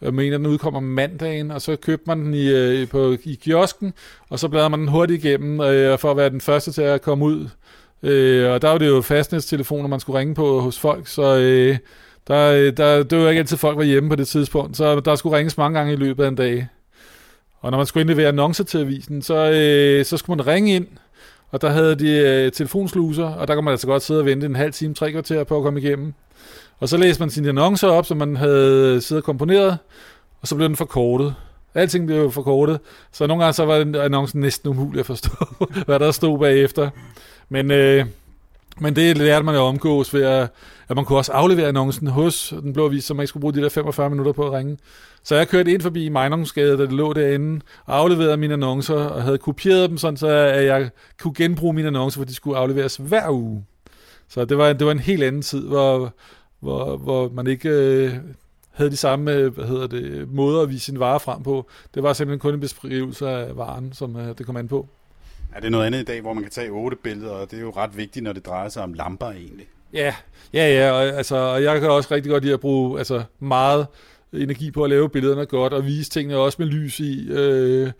Jeg 0.00 0.14
mener, 0.14 0.36
den 0.36 0.46
udkommer 0.46 0.80
mandagen, 0.80 1.50
og 1.50 1.62
så 1.62 1.76
købte 1.76 2.04
man 2.06 2.20
den 2.20 2.34
i, 2.34 2.86
på, 2.86 3.16
i 3.24 3.38
kiosken, 3.42 3.92
og 4.28 4.38
så 4.38 4.48
bladrede 4.48 4.70
man 4.70 4.80
den 4.80 4.88
hurtigt 4.88 5.24
igennem, 5.24 5.58
for 5.98 6.10
at 6.10 6.16
være 6.16 6.30
den 6.30 6.40
første 6.40 6.72
til 6.72 6.82
at 6.82 7.02
komme 7.02 7.24
ud. 7.24 7.48
og 8.52 8.62
der 8.62 8.68
var 8.68 8.78
det 8.78 8.86
jo 8.86 9.00
fastnætstelefoner, 9.00 9.88
man 9.88 10.00
skulle 10.00 10.18
ringe 10.18 10.34
på 10.34 10.60
hos 10.60 10.78
folk, 10.78 11.06
så 11.06 11.36
øh, 11.38 11.78
der, 12.28 12.52
øh, 12.52 12.72
det 13.10 13.18
var 13.18 13.28
ikke 13.28 13.38
altid, 13.38 13.56
folk 13.56 13.76
var 13.76 13.82
hjemme 13.82 14.08
på 14.08 14.16
det 14.16 14.28
tidspunkt, 14.28 14.76
så 14.76 15.00
der 15.00 15.14
skulle 15.14 15.36
ringes 15.36 15.58
mange 15.58 15.78
gange 15.78 15.92
i 15.92 15.96
løbet 15.96 16.24
af 16.24 16.28
en 16.28 16.34
dag. 16.34 16.68
Og 17.60 17.70
når 17.70 17.78
man 17.78 17.86
skulle 17.86 18.00
indlevere 18.00 18.28
annoncer 18.28 18.64
til 18.64 18.78
avisen, 18.78 19.22
så, 19.22 19.50
øh, 19.50 20.04
så 20.04 20.16
skulle 20.16 20.36
man 20.36 20.46
ringe 20.46 20.74
ind, 20.74 20.86
og 21.50 21.60
der 21.60 21.70
havde 21.70 21.94
de 21.94 22.10
øh, 22.10 22.52
telefonsluser, 22.52 23.26
og 23.26 23.48
der 23.48 23.54
kunne 23.54 23.64
man 23.64 23.72
altså 23.72 23.86
godt 23.86 24.02
sidde 24.02 24.20
og 24.20 24.26
vente 24.26 24.46
en 24.46 24.56
halv 24.56 24.72
time, 24.72 24.94
tre 24.94 25.12
kvarter 25.12 25.44
på 25.44 25.56
at 25.56 25.62
komme 25.62 25.80
igennem. 25.80 26.14
Og 26.80 26.88
så 26.88 26.96
læste 26.96 27.22
man 27.22 27.30
sine 27.30 27.48
annoncer 27.48 27.88
op, 27.88 28.06
som 28.06 28.16
man 28.16 28.36
havde 28.36 29.00
siddet 29.00 29.22
og 29.22 29.24
komponeret, 29.24 29.78
og 30.40 30.48
så 30.48 30.54
blev 30.54 30.68
den 30.68 30.76
forkortet. 30.76 31.34
Alting 31.74 32.06
blev 32.06 32.32
forkortet, 32.32 32.80
så 33.12 33.26
nogle 33.26 33.42
gange 33.44 33.52
så 33.54 33.64
var 33.64 34.02
annoncen 34.04 34.40
næsten 34.40 34.70
umulig 34.70 35.00
at 35.00 35.06
forstå, 35.06 35.30
hvad 35.86 35.98
der 35.98 36.10
stod 36.10 36.38
bagefter. 36.38 36.90
Men, 37.48 37.70
øh, 37.70 38.06
men 38.80 38.96
det 38.96 39.18
lærte 39.18 39.44
man 39.44 39.54
jo 39.54 39.60
omgås 39.60 40.14
ved 40.14 40.22
at 40.22 40.48
at 40.88 40.96
man 40.96 41.04
kunne 41.04 41.18
også 41.18 41.32
aflevere 41.32 41.68
annoncen 41.68 42.06
hos 42.06 42.54
den 42.62 42.72
blå 42.72 42.86
avis, 42.86 43.04
så 43.04 43.14
man 43.14 43.22
ikke 43.22 43.28
skulle 43.28 43.40
bruge 43.40 43.54
de 43.54 43.60
der 43.60 43.68
45 43.68 44.10
minutter 44.10 44.32
på 44.32 44.46
at 44.46 44.52
ringe. 44.52 44.78
Så 45.22 45.36
jeg 45.36 45.48
kørte 45.48 45.72
ind 45.72 45.82
forbi 45.82 46.08
Mejnungsgade, 46.08 46.78
da 46.78 46.82
det 46.82 46.92
lå 46.92 47.12
derinde, 47.12 47.60
og 47.84 47.98
afleverede 47.98 48.36
mine 48.36 48.52
annoncer, 48.52 48.94
og 48.94 49.22
havde 49.22 49.38
kopieret 49.38 49.90
dem, 49.90 49.98
sådan 49.98 50.16
så 50.16 50.28
at 50.28 50.64
jeg 50.64 50.90
kunne 51.20 51.34
genbruge 51.34 51.72
mine 51.72 51.88
annoncer, 51.88 52.20
for 52.20 52.24
de 52.24 52.34
skulle 52.34 52.58
afleveres 52.58 52.96
hver 52.96 53.30
uge. 53.30 53.64
Så 54.28 54.44
det 54.44 54.58
var, 54.58 54.72
det 54.72 54.86
var 54.86 54.92
en 54.92 54.98
helt 54.98 55.22
anden 55.22 55.42
tid, 55.42 55.66
hvor, 55.68 56.12
hvor, 56.60 56.96
hvor 56.96 57.28
man 57.28 57.46
ikke 57.46 57.68
øh, 57.68 58.12
havde 58.70 58.90
de 58.90 58.96
samme 58.96 59.32
øh, 59.32 59.54
hvad 59.54 59.64
hedder 59.64 59.86
det, 59.86 60.28
måder 60.28 60.62
at 60.62 60.70
vise 60.70 60.84
sin 60.84 61.00
vare 61.00 61.20
frem 61.20 61.42
på. 61.42 61.66
Det 61.94 62.02
var 62.02 62.12
simpelthen 62.12 62.40
kun 62.40 62.54
en 62.54 62.60
beskrivelse 62.60 63.28
af 63.28 63.56
varen, 63.56 63.92
som 63.92 64.16
øh, 64.16 64.38
det 64.38 64.46
kom 64.46 64.56
an 64.56 64.68
på. 64.68 64.88
Er 65.52 65.60
det 65.60 65.70
noget 65.70 65.86
andet 65.86 66.00
i 66.00 66.04
dag, 66.04 66.20
hvor 66.20 66.32
man 66.32 66.42
kan 66.42 66.52
tage 66.52 66.70
otte 66.70 66.96
billeder, 66.96 67.30
og 67.30 67.50
det 67.50 67.56
er 67.56 67.60
jo 67.60 67.70
ret 67.70 67.96
vigtigt, 67.96 68.22
når 68.22 68.32
det 68.32 68.46
drejer 68.46 68.68
sig 68.68 68.82
om 68.82 68.92
lamper 68.92 69.26
egentlig? 69.26 69.66
Ja, 69.96 70.14
ja, 70.52 70.74
ja, 70.74 70.90
og, 70.90 71.02
altså, 71.02 71.36
og 71.36 71.62
jeg 71.62 71.80
kan 71.80 71.90
også 71.90 72.14
rigtig 72.14 72.30
godt 72.30 72.42
lide 72.42 72.54
at 72.54 72.60
bruge 72.60 72.98
altså, 72.98 73.22
meget 73.38 73.86
energi 74.32 74.70
på 74.70 74.84
at 74.84 74.90
lave 74.90 75.10
billederne 75.10 75.46
godt, 75.46 75.72
og 75.72 75.86
vise 75.86 76.10
tingene 76.10 76.36
også 76.36 76.56
med 76.58 76.66
lys 76.66 77.00
i. 77.00 77.28
Øh, 77.30 77.90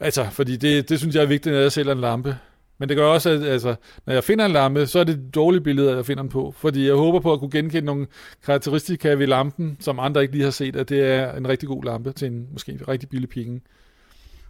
altså, 0.00 0.26
fordi 0.30 0.56
det, 0.56 0.88
det 0.88 0.98
synes 0.98 1.14
jeg 1.14 1.22
er 1.22 1.26
vigtigt, 1.26 1.52
når 1.52 1.60
jeg 1.60 1.72
sælger 1.72 1.92
en 1.92 2.00
lampe. 2.00 2.36
Men 2.78 2.88
det 2.88 2.96
gør 2.96 3.06
også, 3.06 3.30
at 3.30 3.42
altså, 3.42 3.74
når 4.06 4.14
jeg 4.14 4.24
finder 4.24 4.46
en 4.46 4.52
lampe, 4.52 4.86
så 4.86 4.98
er 4.98 5.04
det 5.04 5.34
dårlige 5.34 5.62
billeder, 5.62 5.94
jeg 5.94 6.06
finder 6.06 6.22
den 6.22 6.30
på. 6.30 6.54
Fordi 6.56 6.86
jeg 6.86 6.94
håber 6.94 7.20
på 7.20 7.32
at 7.32 7.38
kunne 7.38 7.50
genkende 7.50 7.86
nogle 7.86 8.06
karakteristika 8.46 9.14
ved 9.14 9.26
lampen, 9.26 9.76
som 9.80 9.98
andre 9.98 10.22
ikke 10.22 10.34
lige 10.34 10.44
har 10.44 10.50
set, 10.50 10.76
at 10.76 10.88
det 10.88 11.02
er 11.02 11.32
en 11.32 11.48
rigtig 11.48 11.68
god 11.68 11.84
lampe 11.84 12.12
til 12.12 12.28
en 12.28 12.48
måske 12.52 12.72
en 12.72 12.88
rigtig 12.88 13.08
billig 13.08 13.28
penge. 13.28 13.60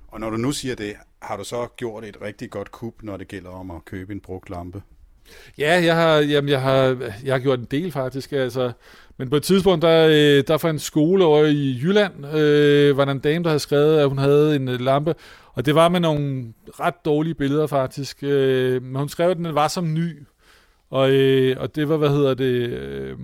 Og 0.09 0.21
når 0.21 0.31
du 0.31 0.37
nu 0.37 0.53
siger 0.53 0.75
det, 0.75 0.95
har 1.23 1.37
du 1.37 1.45
så 1.45 1.67
gjort 1.77 2.05
et 2.05 2.17
rigtig 2.23 2.51
godt 2.51 2.73
kub, 2.73 3.03
når 3.03 3.17
det 3.17 3.29
gælder 3.29 3.51
om 3.51 3.71
at 3.71 3.85
købe 3.85 4.13
en 4.13 4.21
brugt 4.21 4.51
lampe? 4.51 4.83
Ja, 5.59 5.83
jeg 5.85 5.97
har, 5.97 6.17
jamen, 6.17 6.49
jeg 6.49 6.61
har, 6.61 6.97
jeg 7.25 7.35
har 7.35 7.39
gjort 7.39 7.59
en 7.59 7.67
del 7.71 7.93
faktisk. 7.93 8.33
Altså, 8.33 8.73
men 9.19 9.31
på 9.31 9.37
et 9.37 9.43
tidspunkt, 9.43 9.83
der, 9.83 10.07
øh, 10.07 10.45
der 10.47 10.59
fra 10.59 10.71
en 10.71 10.79
skole 10.79 11.25
over 11.25 11.45
i 11.45 11.81
Jylland, 11.83 12.27
øh, 12.35 12.97
var 12.97 13.05
der 13.05 13.13
en 13.13 13.19
dame, 13.19 13.45
der 13.45 13.51
havde 13.51 13.61
skrevet, 13.61 13.99
at 13.99 14.09
hun 14.09 14.19
havde 14.19 14.57
en 14.57 14.69
øh, 14.69 14.81
lampe, 14.81 15.15
og 15.53 15.67
det 15.67 15.75
var 15.75 15.89
med 15.89 16.01
nogle 16.01 16.53
ret 16.81 17.05
dårlige 17.05 17.35
billeder 17.35 17.67
faktisk. 17.67 18.23
Øh, 18.23 18.83
men 18.83 18.97
hun 18.97 19.09
skrev, 19.09 19.31
at 19.31 19.37
den 19.37 19.55
var 19.55 19.69
som 19.69 19.95
ny, 19.95 20.23
og, 20.91 21.11
øh, 21.11 21.57
og 21.61 21.77
det 21.77 21.89
var, 21.89 21.97
hvad 21.97 22.09
hedder 22.09 22.35
det, 22.35 22.69
øh, 22.69 23.17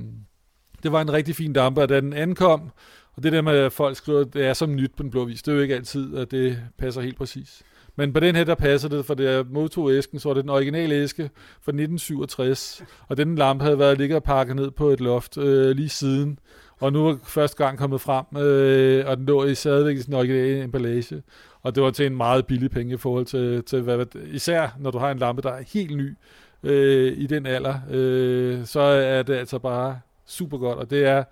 det 0.83 0.93
var 0.93 1.01
en 1.01 1.13
rigtig 1.13 1.37
fin 1.37 1.53
lampe, 1.53 1.83
og 1.83 1.89
da 1.89 2.01
den 2.01 2.13
ankom, 2.13 2.71
og 3.17 3.23
det 3.23 3.33
der 3.33 3.43
med, 3.43 3.53
at 3.53 3.73
folk 3.73 3.97
skriver, 3.97 4.21
at 4.21 4.35
det 4.35 4.47
er 4.47 4.53
som 4.53 4.77
nyt 4.77 4.93
på 4.97 5.03
den 5.03 5.11
blå 5.11 5.25
vis, 5.25 5.43
det 5.43 5.53
er 5.53 5.57
jo 5.57 5.63
ikke 5.63 5.75
altid, 5.75 6.17
at 6.17 6.31
det 6.31 6.59
passer 6.79 7.01
helt 7.01 7.17
præcis. 7.17 7.63
Men 7.97 8.13
på 8.13 8.21
den 8.21 8.37
her, 8.37 8.45
der 8.45 8.55
passer 8.55 8.89
det, 8.89 9.05
for 9.05 9.15
det 9.15 9.31
er 9.31 9.45
modtog 9.51 9.93
æsken, 9.93 10.19
så 10.19 10.29
var 10.29 10.35
det 10.35 10.43
den 10.43 10.51
originale 10.51 10.95
æske 10.95 11.23
fra 11.35 11.73
1967, 11.73 12.83
og 13.09 13.17
den 13.17 13.35
lampe 13.35 13.65
havde 13.65 13.79
været 13.79 13.99
ligget 13.99 14.17
og 14.17 14.23
pakket 14.23 14.57
ned 14.57 14.71
på 14.71 14.89
et 14.89 15.01
loft 15.01 15.39
øh, 15.39 15.77
lige 15.77 15.89
siden, 15.89 16.39
og 16.81 16.93
nu 16.93 17.09
er 17.09 17.17
første 17.25 17.65
gang 17.65 17.79
kommet 17.79 18.01
frem, 18.01 18.37
øh, 18.37 19.07
og 19.07 19.17
den 19.17 19.27
lå 19.27 19.45
i 19.45 19.55
stadigvæk 19.55 19.97
i 19.97 20.03
sin 20.03 20.15
originale 20.15 20.63
emballage, 20.63 21.23
og 21.63 21.75
det 21.75 21.83
var 21.83 21.91
til 21.91 22.07
en 22.07 22.17
meget 22.17 22.47
billig 22.47 22.71
penge 22.71 22.95
i 22.95 22.97
forhold 22.97 23.27
til, 23.27 23.65
til 23.65 23.83
hvad, 23.83 24.07
især 24.27 24.77
når 24.79 24.91
du 24.91 24.99
har 24.99 25.11
en 25.11 25.19
lampe, 25.19 25.43
der 25.43 25.51
er 25.51 25.63
helt 25.73 25.97
ny 25.97 26.17
øh, 26.63 27.13
i 27.19 27.27
den 27.27 27.47
alder, 27.47 27.75
øh, 27.91 28.65
så 28.65 28.81
er 28.81 29.23
det 29.23 29.35
altså 29.35 29.59
bare 29.59 30.01
super 30.27 30.59
godt, 30.59 30.79
og 30.79 30.91
det 30.91 31.07
er 31.07 31.25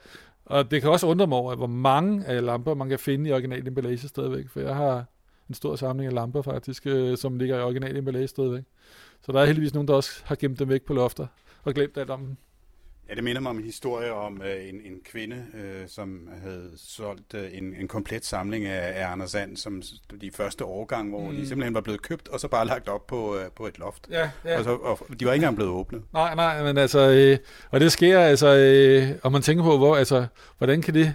og 0.50 0.70
det 0.70 0.82
kan 0.82 0.90
også 0.90 1.06
undre 1.06 1.26
mig 1.26 1.38
over, 1.38 1.56
hvor 1.56 1.66
mange 1.66 2.26
af 2.26 2.44
lamper 2.44 2.74
man 2.74 2.88
kan 2.88 2.98
finde 2.98 3.30
i 3.30 3.32
original 3.32 3.68
emballage 3.68 4.08
stadigvæk, 4.08 4.48
for 4.48 4.60
jeg 4.60 4.74
har 4.74 5.04
en 5.50 5.54
stor 5.54 5.76
samling 5.76 6.06
af 6.06 6.14
lamper 6.14 6.42
faktisk, 6.42 6.86
øh, 6.86 7.16
som 7.16 7.38
ligger 7.38 7.58
i 7.58 7.62
original 7.62 7.96
emballage 7.96 8.28
stadigvæk. 8.28 8.64
Så 9.22 9.32
der 9.32 9.40
er 9.40 9.46
heldigvis 9.46 9.74
nogen, 9.74 9.88
der 9.88 9.94
også 9.94 10.22
har 10.24 10.34
gemt 10.34 10.58
dem 10.58 10.68
væk 10.68 10.82
på 10.82 10.92
lofter 10.92 11.26
og 11.64 11.74
glemt 11.74 11.98
alt 11.98 12.10
om 12.10 12.20
dem. 12.20 12.36
Ja, 13.08 13.14
det 13.14 13.24
minder 13.24 13.40
mig 13.40 13.50
om 13.50 13.56
en 13.58 13.64
historie 13.64 14.12
om 14.12 14.42
øh, 14.42 14.68
en, 14.68 14.74
en 14.74 15.00
kvinde, 15.04 15.44
øh, 15.54 15.88
som 15.88 16.28
havde 16.42 16.70
solgt 16.76 17.34
øh, 17.34 17.48
en, 17.52 17.74
en 17.80 17.88
komplet 17.88 18.24
samling 18.24 18.66
af, 18.66 19.02
af 19.02 19.12
Anders 19.12 19.30
Sand, 19.30 19.56
som 19.56 19.82
de 20.20 20.30
første 20.30 20.64
årgang, 20.64 21.10
hvor 21.10 21.30
mm. 21.30 21.36
de 21.36 21.48
simpelthen 21.48 21.74
var 21.74 21.80
blevet 21.80 22.02
købt, 22.02 22.28
og 22.28 22.40
så 22.40 22.48
bare 22.48 22.66
lagt 22.66 22.88
op 22.88 23.06
på, 23.06 23.36
øh, 23.36 23.44
på 23.56 23.66
et 23.66 23.78
loft. 23.78 24.08
Ja, 24.10 24.30
ja. 24.44 24.58
Og, 24.58 24.64
så, 24.64 24.70
og 24.70 25.20
de 25.20 25.26
var 25.26 25.32
ikke 25.32 25.42
engang 25.42 25.56
blevet 25.56 25.72
åbnet. 25.72 26.02
Nej, 26.12 26.34
nej, 26.34 26.62
men 26.62 26.78
altså, 26.78 27.10
øh, 27.10 27.38
og 27.70 27.80
det 27.80 27.92
sker 27.92 28.20
altså, 28.20 28.56
øh, 28.56 29.18
og 29.22 29.32
man 29.32 29.42
tænker 29.42 29.64
på, 29.64 29.76
hvor, 29.76 29.96
altså, 29.96 30.26
hvordan 30.58 30.82
kan 30.82 30.94
det 30.94 31.14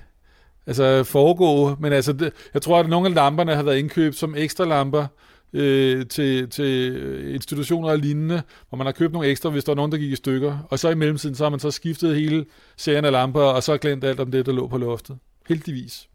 altså, 0.67 1.03
foregå, 1.03 1.75
men 1.79 1.93
altså, 1.93 2.13
det, 2.13 2.33
jeg 2.53 2.61
tror, 2.61 2.79
at 2.79 2.89
nogle 2.89 3.07
af 3.07 3.15
lamperne 3.15 3.55
har 3.55 3.63
været 3.63 3.77
indkøbt 3.77 4.15
som 4.15 4.35
ekstra 4.37 4.65
lamper, 4.65 5.07
øh, 5.55 6.07
til, 6.07 6.49
til 6.49 7.33
institutioner 7.33 7.89
og 7.89 7.99
lignende, 7.99 8.41
hvor 8.69 8.77
man 8.77 8.85
har 8.85 8.91
købt 8.91 9.13
nogle 9.13 9.27
ekstra, 9.27 9.49
hvis 9.49 9.63
der 9.63 9.71
er 9.71 9.75
nogen, 9.75 9.91
der 9.91 9.97
gik 9.97 10.11
i 10.11 10.15
stykker. 10.15 10.67
Og 10.69 10.79
så 10.79 10.89
i 10.89 10.95
mellemtiden, 10.95 11.35
så 11.35 11.43
har 11.43 11.49
man 11.49 11.59
så 11.59 11.71
skiftet 11.71 12.15
hele 12.15 12.45
serien 12.77 13.05
af 13.05 13.11
lamper, 13.11 13.41
og 13.41 13.63
så 13.63 13.77
glemt 13.77 14.03
alt 14.03 14.19
om 14.19 14.31
det, 14.31 14.45
der 14.45 14.51
lå 14.51 14.67
på 14.67 14.77
loftet. 14.77 15.17
Heldigvis. 15.47 16.09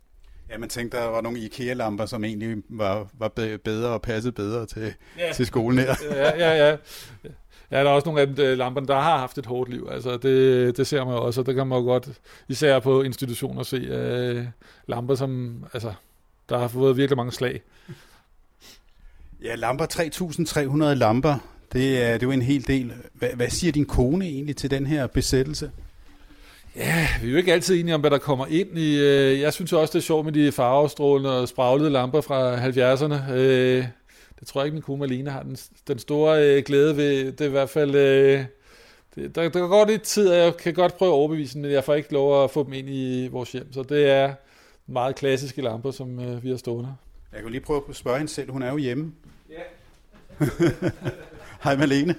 Ja, 0.50 0.58
man 0.58 0.68
tænkte, 0.68 0.96
der 0.96 1.04
var 1.04 1.20
nogle 1.20 1.38
IKEA-lamper, 1.38 2.06
som 2.06 2.24
egentlig 2.24 2.56
var, 2.68 3.08
var 3.18 3.28
bedre 3.64 3.88
og 3.88 4.02
passede 4.02 4.32
bedre 4.32 4.66
til, 4.66 4.94
ja. 5.18 5.32
til 5.32 5.46
skolen 5.46 5.78
her. 5.78 5.94
ja, 6.10 6.38
ja, 6.38 6.68
ja. 6.68 6.76
Ja, 7.70 7.78
der 7.78 7.90
er 7.90 7.94
også 7.94 8.08
nogle 8.08 8.20
af 8.20 8.26
dem, 8.26 8.58
lamperne, 8.58 8.86
der 8.86 8.94
har 8.94 9.18
haft 9.18 9.38
et 9.38 9.46
hårdt 9.46 9.70
liv. 9.70 9.88
Altså, 9.92 10.16
det, 10.16 10.76
det 10.76 10.86
ser 10.86 11.04
man 11.04 11.14
jo 11.14 11.22
også, 11.22 11.40
og 11.40 11.46
det 11.46 11.54
kan 11.54 11.66
man 11.66 11.78
jo 11.78 11.84
godt, 11.84 12.08
især 12.48 12.78
på 12.78 13.02
institutioner, 13.02 13.62
se 13.62 13.76
uh, 14.38 14.44
lamper, 14.86 15.14
som, 15.14 15.64
altså, 15.72 15.92
der 16.48 16.58
har 16.58 16.68
fået 16.68 16.96
virkelig 16.96 17.16
mange 17.16 17.32
slag. 17.32 17.62
Ja, 19.42 19.54
lamper, 19.54 19.86
3.300 20.84 20.94
lamper, 20.94 21.34
det 21.72 22.02
er, 22.02 22.12
det 22.12 22.22
er 22.22 22.26
jo 22.26 22.30
en 22.30 22.42
hel 22.42 22.66
del. 22.66 22.92
Hvad, 23.14 23.28
hvad 23.34 23.48
siger 23.48 23.72
din 23.72 23.84
kone 23.84 24.24
egentlig 24.24 24.56
til 24.56 24.70
den 24.70 24.86
her 24.86 25.06
besættelse? 25.06 25.70
Ja, 26.76 27.08
vi 27.22 27.26
er 27.28 27.32
jo 27.32 27.36
ikke 27.36 27.52
altid 27.52 27.80
enige 27.80 27.94
om, 27.94 28.00
hvad 28.00 28.10
der 28.10 28.18
kommer 28.18 28.46
ind 28.46 28.78
i. 28.78 28.98
Øh, 28.98 29.40
jeg 29.40 29.52
synes 29.52 29.72
også, 29.72 29.92
det 29.92 29.98
er 29.98 30.02
sjovt 30.02 30.24
med 30.24 30.32
de 30.32 30.52
farvestrålende 30.52 31.40
og 31.40 31.48
spraglede 31.48 31.90
lamper 31.90 32.20
fra 32.20 32.56
70'erne. 32.56 33.32
Øh, 34.40 34.40
det 34.40 34.48
tror 34.48 34.60
jeg 34.60 34.66
ikke, 34.66 34.74
min 34.74 34.82
kone 34.82 35.00
Malene 35.00 35.30
har 35.30 35.42
den, 35.42 35.56
den 35.88 35.98
store 35.98 36.44
øh, 36.44 36.62
glæde 36.64 36.96
ved. 36.96 37.32
Det 37.32 37.40
er 37.40 37.48
i 37.48 37.50
hvert 37.50 37.70
fald... 37.70 37.92
Det, 39.14 39.34
der, 39.34 39.48
der 39.48 39.68
går 39.68 39.86
lidt 39.86 40.02
tid, 40.02 40.28
og 40.28 40.36
jeg 40.36 40.56
kan 40.56 40.74
godt 40.74 40.96
prøve 40.96 41.08
at 41.08 41.14
overbevise 41.14 41.58
men 41.58 41.70
jeg 41.70 41.84
får 41.84 41.94
ikke 41.94 42.12
lov 42.12 42.44
at 42.44 42.50
få 42.50 42.64
dem 42.64 42.72
ind 42.72 42.88
i 42.90 43.28
vores 43.28 43.52
hjem. 43.52 43.72
Så 43.72 43.82
det 43.82 44.10
er 44.10 44.34
meget 44.86 45.16
klassiske 45.16 45.62
lamper, 45.62 45.90
som 45.90 46.42
vi 46.42 46.50
har 46.50 46.56
stående. 46.56 46.94
Jeg 47.32 47.42
kan 47.42 47.50
lige 47.50 47.60
prøve 47.60 47.82
at 47.88 47.96
spørge 47.96 48.18
hende 48.18 48.32
selv. 48.32 48.50
Hun 48.50 48.62
er 48.62 48.70
jo 48.70 48.76
hjemme. 48.76 49.12
Ja. 49.50 49.62
Hej 51.64 51.76
Malene. 51.76 52.14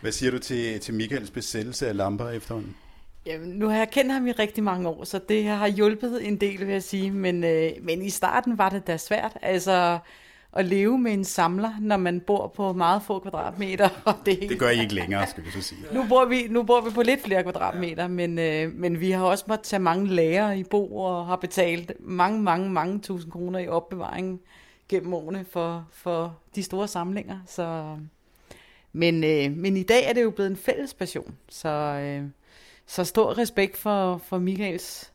Hvad 0.00 0.12
siger 0.12 0.30
du 0.30 0.38
til, 0.38 0.80
til 0.80 0.94
Michaels 0.94 1.30
besættelse 1.30 1.88
af 1.88 1.96
lamper 1.96 2.30
efterhånden? 2.30 2.76
Jamen, 3.26 3.48
nu 3.48 3.68
har 3.68 3.76
jeg 3.76 3.90
kendt 3.90 4.12
ham 4.12 4.26
i 4.26 4.32
rigtig 4.32 4.64
mange 4.64 4.88
år, 4.88 5.04
så 5.04 5.20
det 5.28 5.44
har 5.44 5.66
hjulpet 5.66 6.26
en 6.26 6.36
del, 6.36 6.60
vil 6.60 6.72
jeg 6.72 6.82
sige. 6.82 7.10
Men, 7.10 7.44
øh, 7.44 7.70
men 7.82 8.02
i 8.02 8.10
starten 8.10 8.58
var 8.58 8.68
det 8.68 8.86
da 8.86 8.96
svært. 8.96 9.36
Altså, 9.42 9.98
at 10.56 10.64
leve 10.64 10.98
med 10.98 11.12
en 11.12 11.24
samler, 11.24 11.72
når 11.80 11.96
man 11.96 12.20
bor 12.20 12.46
på 12.46 12.72
meget 12.72 13.02
få 13.02 13.18
kvadratmeter. 13.18 13.88
Og 14.04 14.14
det, 14.26 14.40
det 14.48 14.58
gør 14.58 14.68
I 14.68 14.80
ikke 14.80 14.94
længere, 14.94 15.26
skal 15.26 15.44
vi 15.44 15.50
så 15.50 15.62
sige. 15.62 15.80
Nu 15.92 16.04
bor 16.08 16.24
vi, 16.24 16.46
nu 16.50 16.62
bor 16.62 16.80
vi 16.80 16.90
på 16.90 17.02
lidt 17.02 17.22
flere 17.22 17.42
kvadratmeter, 17.42 18.08
men, 18.08 18.38
øh, 18.38 18.74
men 18.74 19.00
vi 19.00 19.10
har 19.10 19.24
også 19.24 19.44
måttet 19.48 19.66
tage 19.66 19.80
mange 19.80 20.08
lager 20.08 20.52
i 20.52 20.64
bo 20.64 20.96
og 20.96 21.26
har 21.26 21.36
betalt 21.36 21.92
mange, 22.00 22.42
mange, 22.42 22.70
mange 22.70 23.00
tusind 23.00 23.32
kroner 23.32 23.58
i 23.58 23.68
opbevaring 23.68 24.40
gennem 24.88 25.14
årene 25.14 25.44
for, 25.50 25.88
for 25.92 26.38
de 26.54 26.62
store 26.62 26.88
samlinger. 26.88 27.38
Så, 27.46 27.96
men, 28.92 29.24
øh, 29.24 29.56
men 29.56 29.76
i 29.76 29.82
dag 29.82 30.08
er 30.08 30.12
det 30.12 30.22
jo 30.22 30.30
blevet 30.30 30.50
en 30.50 30.56
fælles 30.56 30.94
passion, 30.94 31.34
så, 31.48 31.68
øh, 31.68 32.22
så 32.86 33.04
stor 33.04 33.38
respekt 33.38 33.76
for, 33.76 34.18
for 34.18 34.38
Michaels 34.38 35.13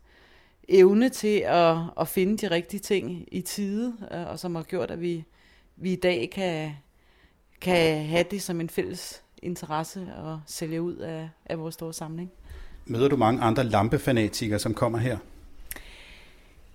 evne 0.69 1.09
til 1.09 1.43
at, 1.45 1.77
at 1.99 2.07
finde 2.07 2.37
de 2.37 2.51
rigtige 2.51 2.79
ting 2.79 3.25
i 3.31 3.41
tide, 3.41 3.93
øh, 4.11 4.27
og 4.27 4.39
som 4.39 4.55
har 4.55 4.63
gjort, 4.63 4.91
at 4.91 5.01
vi, 5.01 5.23
vi 5.75 5.93
i 5.93 5.95
dag 5.95 6.29
kan, 6.33 6.71
kan 7.61 8.05
have 8.05 8.25
det 8.31 8.41
som 8.41 8.61
en 8.61 8.69
fælles 8.69 9.23
interesse 9.43 10.07
og 10.23 10.41
sælge 10.45 10.81
ud 10.81 10.95
af, 10.95 11.29
af 11.45 11.59
vores 11.59 11.73
store 11.73 11.93
samling. 11.93 12.31
Møder 12.85 13.07
du 13.07 13.17
mange 13.17 13.41
andre 13.41 13.63
lampefanatikere, 13.63 14.59
som 14.59 14.73
kommer 14.73 14.97
her? 14.97 15.17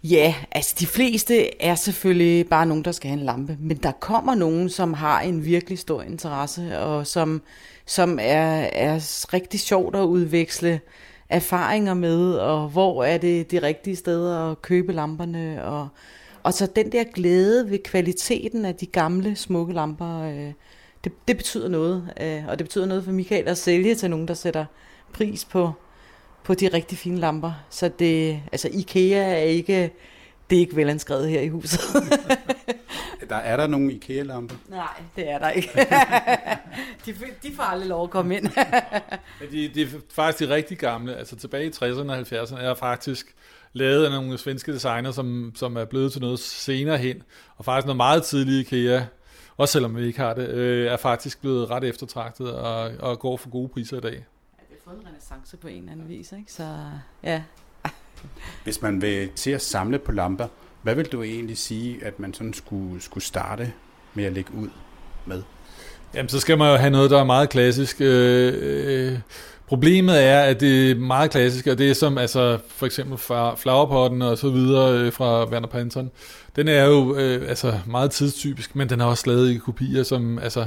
Ja, 0.02 0.34
altså 0.50 0.76
de 0.78 0.86
fleste 0.86 1.62
er 1.62 1.74
selvfølgelig 1.74 2.48
bare 2.48 2.66
nogen, 2.66 2.84
der 2.84 2.92
skal 2.92 3.10
have 3.10 3.20
en 3.20 3.26
lampe, 3.26 3.56
men 3.60 3.76
der 3.76 3.92
kommer 3.92 4.34
nogen, 4.34 4.68
som 4.68 4.92
har 4.92 5.20
en 5.20 5.44
virkelig 5.44 5.78
stor 5.78 6.02
interesse, 6.02 6.78
og 6.78 7.06
som, 7.06 7.42
som 7.86 8.18
er, 8.22 8.68
er 8.72 9.26
rigtig 9.32 9.60
sjovt 9.60 9.96
at 9.96 10.02
udveksle 10.02 10.80
erfaringer 11.28 11.94
med, 11.94 12.34
og 12.34 12.68
hvor 12.68 13.04
er 13.04 13.18
det 13.18 13.50
de 13.50 13.62
rigtige 13.62 13.96
steder 13.96 14.50
at 14.50 14.62
købe 14.62 14.92
lamperne, 14.92 15.64
og, 15.64 15.88
og 16.42 16.54
så 16.54 16.66
den 16.76 16.92
der 16.92 17.04
glæde 17.04 17.70
ved 17.70 17.78
kvaliteten 17.78 18.64
af 18.64 18.74
de 18.74 18.86
gamle, 18.86 19.36
smukke 19.36 19.74
lamper, 19.74 20.22
øh, 20.22 20.52
det, 21.04 21.12
det 21.28 21.36
betyder 21.36 21.68
noget, 21.68 22.12
øh, 22.20 22.42
og 22.48 22.58
det 22.58 22.66
betyder 22.66 22.86
noget 22.86 23.04
for 23.04 23.12
Michael 23.12 23.48
at 23.48 23.58
sælge 23.58 23.94
til 23.94 24.10
nogen, 24.10 24.28
der 24.28 24.34
sætter 24.34 24.64
pris 25.12 25.44
på, 25.44 25.72
på 26.44 26.54
de 26.54 26.68
rigtig 26.68 26.98
fine 26.98 27.18
lamper. 27.18 27.52
Så 27.70 27.90
det, 27.98 28.40
altså 28.52 28.68
IKEA 28.68 29.32
er 29.32 29.36
ikke, 29.36 29.92
det 30.50 30.56
er 30.56 30.60
ikke 30.60 30.76
velanskrevet 30.76 31.28
her 31.28 31.40
i 31.40 31.48
huset. 31.48 31.80
der 33.28 33.36
er 33.36 33.56
der 33.56 33.66
nogle 33.66 33.92
IKEA-lamper? 33.92 34.56
Nej, 34.68 35.02
det 35.16 35.30
er 35.30 35.38
der 35.38 35.50
ikke. 35.50 35.70
de, 37.06 37.14
de 37.42 37.54
får 37.56 37.62
aldrig 37.62 37.88
lov 37.88 38.04
at 38.04 38.10
komme 38.10 38.36
ind. 38.36 38.48
de, 39.52 39.70
de 39.74 39.82
er 39.82 39.86
faktisk 40.10 40.48
de 40.48 40.54
rigtig 40.54 40.78
gamle, 40.78 41.16
altså 41.16 41.36
tilbage 41.36 41.66
i 41.66 41.70
60'erne 41.70 42.10
og 42.10 42.18
70'erne, 42.18 42.60
er 42.60 42.74
faktisk 42.74 43.34
lavet 43.72 44.04
af 44.04 44.10
nogle 44.10 44.38
svenske 44.38 44.72
designer, 44.72 45.10
som, 45.10 45.52
som 45.54 45.76
er 45.76 45.84
blevet 45.84 46.12
til 46.12 46.20
noget 46.20 46.38
senere 46.38 46.98
hen, 46.98 47.22
og 47.56 47.64
faktisk 47.64 47.86
noget 47.86 47.96
meget 47.96 48.22
tidligt 48.22 48.72
IKEA, 48.72 49.02
også 49.56 49.72
selvom 49.72 49.96
vi 49.96 50.06
ikke 50.06 50.18
har 50.18 50.34
det, 50.34 50.48
øh, 50.48 50.86
er 50.92 50.96
faktisk 50.96 51.40
blevet 51.40 51.70
ret 51.70 51.84
eftertragtet 51.84 52.52
og, 52.52 52.92
og 52.98 53.18
går 53.18 53.36
for 53.36 53.50
gode 53.50 53.68
priser 53.68 53.96
i 53.96 54.00
dag 54.00 54.24
fået 54.84 55.00
en 55.00 55.06
renaissance 55.06 55.56
på 55.56 55.68
en 55.68 55.78
eller 55.78 55.92
anden 55.92 56.08
vis, 56.08 56.32
ikke? 56.32 56.52
Så 56.52 56.90
ja. 57.22 57.42
Hvis 58.64 58.82
man 58.82 59.02
vil 59.02 59.28
til 59.36 59.50
at 59.50 59.62
samle 59.62 59.98
på 59.98 60.12
lamper, 60.12 60.46
hvad 60.82 60.94
vil 60.94 61.04
du 61.04 61.22
egentlig 61.22 61.58
sige, 61.58 61.98
at 62.02 62.20
man 62.20 62.34
sådan 62.34 62.54
skulle, 62.54 63.02
skulle 63.02 63.24
starte 63.24 63.72
med 64.14 64.24
at 64.24 64.32
lægge 64.32 64.54
ud 64.54 64.68
med? 65.26 65.42
Jamen, 66.14 66.28
så 66.28 66.40
skal 66.40 66.58
man 66.58 66.70
jo 66.70 66.76
have 66.76 66.90
noget, 66.90 67.10
der 67.10 67.20
er 67.20 67.24
meget 67.24 67.50
klassisk. 67.50 67.96
Øh, 68.00 68.54
øh, 68.56 69.18
problemet 69.66 70.24
er, 70.24 70.40
at 70.40 70.60
det 70.60 70.90
er 70.90 70.94
meget 70.94 71.30
klassisk, 71.30 71.66
og 71.66 71.78
det 71.78 71.90
er 71.90 71.94
som 71.94 72.18
altså, 72.18 72.58
for 72.68 72.86
eksempel 72.86 73.18
fra 73.18 73.54
Flowerpotten 73.54 74.22
og 74.22 74.38
så 74.38 74.50
videre 74.50 74.98
øh, 74.98 75.12
fra 75.12 75.44
Werner 75.44 75.68
Panton. 75.68 76.10
Den 76.56 76.68
er 76.68 76.84
jo 76.84 77.16
øh, 77.16 77.48
altså, 77.48 77.74
meget 77.86 78.10
tidstypisk, 78.10 78.76
men 78.76 78.88
den 78.88 79.00
er 79.00 79.04
også 79.04 79.24
lavet 79.26 79.50
i 79.50 79.56
kopier, 79.56 80.02
som 80.02 80.38
altså, 80.38 80.66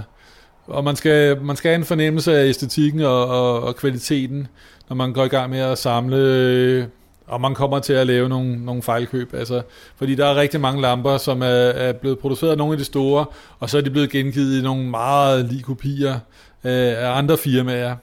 og 0.68 0.84
man 0.84 0.96
skal, 0.96 1.42
man 1.42 1.56
skal 1.56 1.70
have 1.70 1.80
en 1.80 1.86
fornemmelse 1.86 2.38
af 2.38 2.46
æstetikken 2.46 3.02
og, 3.02 3.28
og, 3.28 3.64
og 3.64 3.76
kvaliteten, 3.76 4.48
når 4.90 4.96
man 4.96 5.14
går 5.14 5.26
i 5.26 5.28
gang 5.28 5.50
med 5.50 5.60
at 5.60 5.78
samle, 5.78 6.18
øh, 6.18 6.86
og 7.28 7.42
man 7.42 7.56
kommer 7.56 7.80
til 7.80 7.94
at 7.94 8.08
lave 8.08 8.30
nogle, 8.30 8.66
nogle 8.66 8.82
fejlkøb. 8.82 9.34
Altså, 9.34 9.62
fordi 9.96 10.16
der 10.16 10.26
er 10.26 10.36
rigtig 10.36 10.62
mange 10.62 10.82
lamper, 10.82 11.18
som 11.18 11.42
er, 11.42 11.48
er 11.48 11.94
blevet 11.94 12.20
produceret 12.20 12.52
af 12.52 12.58
nogle 12.58 12.74
af 12.74 12.78
de 12.78 12.84
store, 12.84 13.26
og 13.60 13.70
så 13.70 13.78
er 13.78 13.82
de 13.82 13.90
blevet 13.90 14.10
gengivet 14.10 14.60
i 14.60 14.64
nogle 14.64 14.84
meget 14.84 15.46
lige 15.46 15.64
kopier 15.64 16.20
af, 16.64 16.96
af 16.98 17.18
andre 17.18 17.38
firmaer 17.38 17.96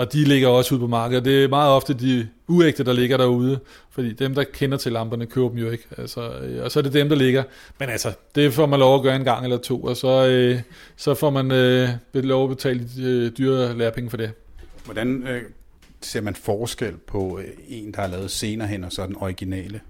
og 0.00 0.12
de 0.12 0.24
ligger 0.24 0.48
også 0.48 0.74
ude 0.74 0.80
på 0.80 0.86
markedet. 0.86 1.24
Det 1.24 1.44
er 1.44 1.48
meget 1.48 1.70
ofte 1.70 1.94
de 1.94 2.28
uægte, 2.48 2.84
der 2.84 2.92
ligger 2.92 3.16
derude, 3.16 3.60
fordi 3.90 4.12
dem, 4.12 4.34
der 4.34 4.44
kender 4.44 4.76
til 4.76 4.92
lamperne, 4.92 5.26
køber 5.26 5.48
dem 5.48 5.58
jo 5.58 5.70
ikke. 5.70 5.84
Altså, 5.98 6.30
øh, 6.30 6.64
og 6.64 6.70
så 6.70 6.78
er 6.78 6.82
det 6.82 6.92
dem, 6.92 7.08
der 7.08 7.16
ligger. 7.16 7.42
Men 7.78 7.88
altså, 7.88 8.12
det 8.34 8.52
får 8.52 8.66
man 8.66 8.78
lov 8.78 8.96
at 8.96 9.02
gøre 9.02 9.16
en 9.16 9.24
gang 9.24 9.44
eller 9.44 9.56
to, 9.56 9.82
og 9.82 9.96
så, 9.96 10.26
øh, 10.26 10.60
så 10.96 11.14
får 11.14 11.30
man 11.30 11.52
øh, 11.52 11.88
lov 12.14 12.50
at 12.50 12.56
betale 12.56 12.88
øh, 13.00 13.30
dyre 13.38 13.78
lærpenge 13.78 14.10
for 14.10 14.16
det. 14.16 14.30
Hvordan 14.84 15.26
øh, 15.28 15.42
ser 16.02 16.20
man 16.20 16.34
forskel 16.34 16.96
på 16.96 17.38
øh, 17.38 17.44
en, 17.68 17.92
der 17.92 18.02
er 18.02 18.06
lavet 18.06 18.30
senere 18.30 18.68
hen, 18.68 18.84
og 18.84 18.92
så 18.92 19.06
den 19.06 19.16
originale? 19.16 19.80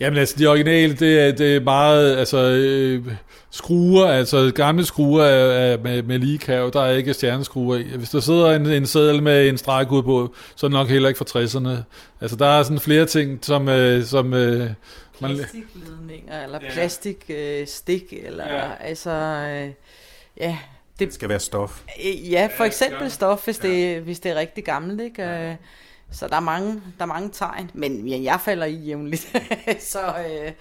Jamen 0.00 0.18
altså, 0.18 0.34
de 0.38 0.46
originale, 0.46 0.94
det 0.94 1.20
er, 1.20 1.32
det 1.32 1.56
er 1.56 1.60
meget, 1.60 2.16
altså, 2.16 2.38
øh, 2.38 3.06
skruer, 3.50 4.06
altså 4.06 4.52
gamle 4.54 4.84
skruer 4.84 5.24
er, 5.24 5.72
er 5.72 5.78
med, 5.78 6.02
med 6.02 6.18
lige 6.18 6.38
kav, 6.38 6.70
der 6.72 6.82
er 6.82 6.90
ikke 6.90 7.14
stjerneskruer 7.14 7.76
i. 7.76 7.82
Hvis 7.82 8.10
der 8.10 8.20
sidder 8.20 8.50
en, 8.56 8.66
en 8.66 8.86
seddel 8.86 9.22
med 9.22 9.48
en 9.48 9.58
stregkud 9.58 10.02
på, 10.02 10.34
så 10.56 10.66
er 10.66 10.68
det 10.68 10.78
nok 10.78 10.88
heller 10.88 11.08
ikke 11.08 11.18
fra 11.18 11.40
60'erne. 11.40 11.82
Altså, 12.20 12.36
der 12.36 12.46
er 12.46 12.62
sådan 12.62 12.80
flere 12.80 13.06
ting, 13.06 13.44
som... 13.44 13.68
Øh, 13.68 14.04
som 14.04 14.34
øh, 14.34 14.70
man, 15.20 15.36
Plastikledninger, 15.36 16.44
eller 16.44 16.58
ja. 16.62 16.70
plastikstik, 16.72 18.04
øh, 18.12 18.26
eller 18.26 18.52
ja. 18.52 18.70
altså... 18.80 19.10
Øh, 19.10 19.70
ja, 20.40 20.58
det, 21.00 21.14
skal 21.14 21.28
være 21.28 21.40
stof. 21.40 21.82
Øh, 22.04 22.32
ja, 22.32 22.48
for 22.56 22.64
eksempel 22.64 23.10
stof, 23.10 23.44
hvis, 23.44 23.60
ja. 23.64 23.68
det, 23.68 24.02
hvis 24.02 24.20
det 24.20 24.32
er 24.32 24.36
rigtig 24.36 24.64
gammelt, 24.64 25.00
ikke? 25.00 25.22
Ja. 25.22 25.50
Øh, 25.50 25.56
så 26.10 26.28
der 26.28 26.36
er 26.36 26.40
mange, 26.40 26.72
der 26.98 27.04
er 27.04 27.06
mange 27.06 27.30
tegn, 27.32 27.70
men 27.74 28.08
ja, 28.08 28.22
jeg 28.22 28.40
falder 28.44 28.66
i 28.66 28.74
jævnligt. 28.74 29.36
så 29.92 29.98
øh, 30.00 30.52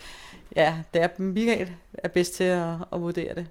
ja, 0.55 0.73
det 0.93 1.03
er 1.03 1.07
Michael 1.17 1.69
er 1.93 2.07
bedst 2.07 2.33
til 2.33 2.43
at, 2.43 2.73
at 2.93 3.01
vurdere 3.01 3.35
det. 3.35 3.47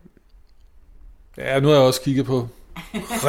Ja, 1.36 1.60
nu 1.60 1.68
har 1.68 1.74
jeg 1.74 1.82
også 1.82 2.02
kigget 2.02 2.26
på 2.26 2.48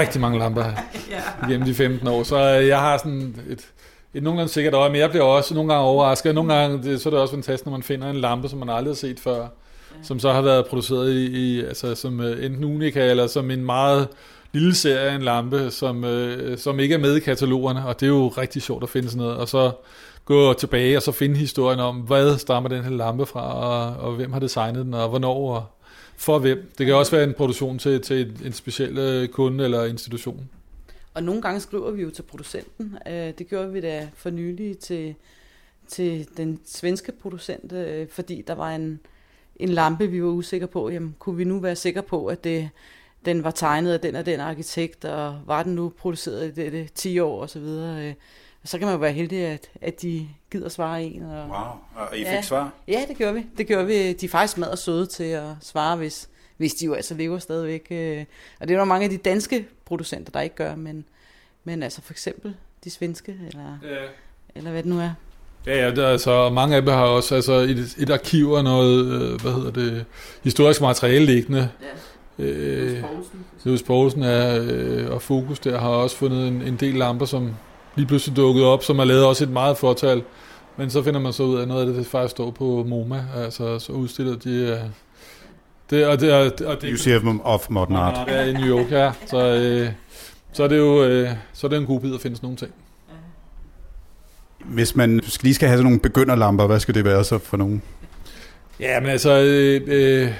rigtig 0.02 0.22
mange 0.22 0.40
lamper 0.40 0.64
her 0.64 0.72
ja. 1.42 1.48
gennem 1.48 1.66
de 1.66 1.76
15 1.76 2.08
år, 2.08 2.24
så 2.24 2.60
øh, 2.60 2.68
jeg 2.68 2.80
har 2.80 2.98
sådan 2.98 3.36
et, 3.50 3.70
et 4.14 4.24
nogenlunde 4.24 4.54
sikkert 4.54 4.74
øje, 4.74 4.90
men 4.90 5.00
jeg 5.00 5.10
bliver 5.10 5.26
også 5.26 5.54
nogle 5.54 5.74
gange 5.74 5.88
overrasket. 5.88 6.36
Nogle 6.36 6.54
gange 6.54 6.84
det, 6.84 7.02
så 7.02 7.10
er 7.10 7.12
det 7.12 7.20
også 7.20 7.34
fantastisk, 7.34 7.66
når 7.66 7.72
man 7.72 7.84
finder 7.84 8.10
en 8.10 8.16
lampe, 8.16 8.50
som 8.50 8.60
man 8.60 8.70
aldrig 8.70 8.92
har 8.92 8.96
set 8.96 9.20
før, 9.20 9.48
ja. 9.92 10.04
som 10.04 10.20
så 10.20 10.34
har 10.34 10.42
været 10.42 10.66
produceret 10.66 11.14
i, 11.14 11.26
i 11.26 11.64
altså 11.64 11.96
som 11.96 12.20
uh, 12.20 12.46
enten 12.46 12.64
unika 12.64 13.10
eller 13.10 13.28
som 13.28 13.52
en 13.52 13.66
meget 13.66 14.08
lille 14.52 14.76
serie 14.76 15.10
af 15.10 15.16
en 15.16 15.22
lampe, 15.22 15.72
som, 15.72 16.04
øh, 16.04 16.58
som 16.58 16.80
ikke 16.80 16.96
er 16.96 17.00
med 17.00 17.16
i 17.16 17.20
katalogerne, 17.20 17.86
og 17.86 18.00
det 18.00 18.06
er 18.06 18.10
jo 18.10 18.28
rigtig 18.28 18.62
sjovt 18.62 18.84
at 18.84 18.90
finde 18.90 19.10
sådan 19.10 19.24
noget, 19.24 19.38
og 19.38 19.50
så 19.50 19.72
gå 20.26 20.54
tilbage 20.54 20.98
og 20.98 21.04
så 21.04 21.12
finde 21.12 21.36
historien 21.36 21.80
om, 21.80 21.96
hvad 21.96 22.38
stammer 22.38 22.70
den 22.70 22.84
her 22.84 22.92
lampe 22.92 23.26
fra, 23.26 23.54
og, 23.54 24.08
og 24.08 24.16
hvem 24.16 24.34
har 24.34 24.40
designet 24.40 24.86
den, 24.86 24.94
og 24.94 25.10
hvornår, 25.10 25.56
og 25.56 25.66
for 26.18 26.40
hvem. 26.40 26.72
Det 26.78 26.86
kan 26.86 26.96
også 26.96 27.12
være 27.12 27.24
en 27.24 27.34
produktion 27.34 27.80
til, 27.80 28.02
til 28.02 28.38
en 28.46 28.54
speciel 28.54 28.98
øh, 28.98 29.28
kunde 29.28 29.64
eller 29.64 29.86
institution. 29.86 30.50
Og 31.14 31.24
nogle 31.24 31.42
gange 31.42 31.60
skriver 31.60 31.92
vi 31.92 32.02
jo 32.02 32.10
til 32.10 32.24
producenten. 32.24 32.98
Det 33.08 33.48
gjorde 33.50 33.74
vi 33.74 33.82
da 33.82 34.10
for 34.16 34.30
nylig 34.30 34.78
til, 34.78 35.16
til 35.88 36.28
den 36.38 36.60
svenske 36.66 37.12
producent, 37.12 37.74
fordi 38.12 38.44
der 38.48 38.56
var 38.56 38.70
en, 38.76 39.00
en 39.60 39.70
lampe, 39.70 40.08
vi 40.08 40.24
var 40.24 40.30
usikre 40.30 40.68
på. 40.68 40.90
Jamen, 40.90 41.16
kunne 41.20 41.38
vi 41.38 41.44
nu 41.44 41.60
være 41.60 41.76
sikre 41.76 42.04
på, 42.04 42.26
at 42.26 42.44
det 42.44 42.70
den 43.26 43.44
var 43.44 43.52
tegnet 43.52 43.94
af 43.94 44.00
den 44.00 44.16
og 44.16 44.26
den 44.26 44.40
arkitekt, 44.40 45.06
og 45.06 45.40
var 45.46 45.64
den 45.64 45.76
nu 45.76 45.90
produceret 45.90 46.48
i 46.48 46.52
det, 46.52 46.72
det 46.72 46.94
10 46.94 47.20
år 47.20 47.42
og 47.42 47.50
så 47.50 47.60
videre. 47.60 48.08
Øh, 48.08 48.14
så 48.64 48.78
kan 48.78 48.88
man 48.88 48.94
jo 48.94 49.00
være 49.00 49.12
heldig, 49.12 49.46
at, 49.46 49.70
at 49.82 50.02
de 50.02 50.30
gider 50.52 50.70
svare 50.70 51.04
en. 51.04 51.24
Og, 51.24 51.48
wow, 51.50 51.60
og 51.96 52.18
I 52.18 52.18
fik 52.18 52.26
ja, 52.26 52.42
svar? 52.42 52.74
Ja, 52.88 53.06
det 53.08 53.18
gør 53.18 53.32
vi. 53.32 53.46
Det 53.58 53.68
gør 53.68 53.84
vi. 53.84 54.14
De 54.14 54.26
er 54.26 54.30
faktisk 54.30 54.58
meget 54.58 54.80
søde 54.80 55.06
til 55.06 55.24
at 55.24 55.50
svare, 55.62 55.98
hvis, 55.98 56.30
hvis 56.58 56.74
de 56.74 56.86
jo 56.86 56.94
altså 56.94 57.14
lever 57.14 57.40
stadigvæk. 57.40 57.88
Øh. 57.92 58.26
Og 58.60 58.68
det 58.68 58.74
er 58.74 58.78
der 58.78 58.86
mange 58.86 59.04
af 59.04 59.10
de 59.10 59.18
danske 59.18 59.68
producenter, 59.86 60.32
der 60.32 60.42
ikke 60.42 60.56
gør, 60.56 60.76
men, 60.76 61.06
men 61.64 61.84
altså 61.84 62.02
for 62.02 62.14
eksempel 62.14 62.56
de 62.84 62.90
svenske, 62.90 63.38
eller, 63.48 63.78
ja. 63.84 64.06
eller 64.56 64.72
hvad 64.72 64.84
det 64.84 64.90
nu 64.90 65.00
er. 65.00 65.14
Ja, 65.68 65.86
ja, 65.86 65.92
det 65.92 66.04
er 66.04 66.08
altså, 66.08 66.50
mange 66.50 66.76
af 66.76 66.82
dem 66.82 66.92
har 66.92 67.04
også 67.04 67.36
altså, 67.36 67.54
et, 67.54 67.96
et 67.98 68.10
arkiv 68.10 68.52
og 68.52 68.64
noget, 68.64 69.06
øh, 69.06 69.42
hvad 69.42 69.52
hedder 69.52 69.72
det, 69.72 70.06
historisk 70.44 70.82
materiale 70.82 71.26
liggende. 71.26 71.70
Ja 71.82 71.88
Øh, 72.40 73.04
Poulsen 73.88 74.24
er, 74.24 74.60
øh, 74.62 75.12
og 75.12 75.22
Fokus 75.22 75.60
der 75.60 75.80
har 75.80 75.90
også 75.90 76.16
fundet 76.16 76.48
en, 76.48 76.62
en 76.62 76.76
del 76.76 76.94
lamper, 76.94 77.26
som 77.26 77.56
lige 77.96 78.08
pludselig 78.08 78.38
dukket 78.38 78.64
op, 78.64 78.84
som 78.84 79.00
har 79.00 79.06
lavet 79.06 79.26
også 79.26 79.44
et 79.44 79.50
meget 79.50 79.78
fortal. 79.78 80.24
Men 80.78 80.90
så 80.90 81.04
finder 81.04 81.20
man 81.20 81.34
så 81.34 81.44
ud 81.44 81.58
af, 81.58 81.62
at 81.62 81.68
noget 81.68 81.82
af 81.82 81.88
det, 81.88 81.96
det 81.96 82.06
faktisk 82.06 82.32
står 82.32 82.52
på 82.52 82.86
MoMA, 82.88 83.26
altså 83.36 83.80
så 83.80 83.92
udstillet 83.92 84.44
de... 84.44 84.52
Øh, 84.52 84.78
det, 85.90 86.08
og 86.08 86.20
det, 86.20 86.34
og, 86.34 86.52
og 86.66 86.82
det, 86.82 86.92
Museum 86.92 87.42
of 87.44 87.70
Modern 87.70 87.96
Art. 87.96 88.28
Ja, 88.28 88.46
i 88.46 88.54
New 88.54 88.78
York, 88.78 88.92
ja. 88.92 89.12
Så, 89.26 89.38
øh, 89.38 89.90
så 90.54 90.64
er 90.64 90.68
det 90.68 90.78
jo 90.78 91.04
øh, 91.04 91.30
så 91.54 91.68
er 91.68 91.70
det 91.70 91.78
en 91.78 91.86
god 91.86 92.00
bid 92.00 92.14
at 92.14 92.22
finde 92.22 92.36
sådan 92.36 92.46
nogle 92.46 92.58
ting. 92.58 92.72
Hvis 94.66 94.96
man 94.96 95.22
lige 95.42 95.54
skal 95.54 95.68
have 95.68 95.78
sådan 95.78 95.84
nogle 95.84 96.00
begynderlamper, 96.00 96.68
hvad 96.68 96.80
skal 96.80 96.96
det 96.96 97.06
være 97.06 97.24
så 97.24 97.38
for 97.38 97.58
nogen? 97.58 97.82
Ja, 98.80 99.00
men 99.00 99.10
altså, 99.10 99.40
øh, 99.40 99.82
øh, 99.88 100.32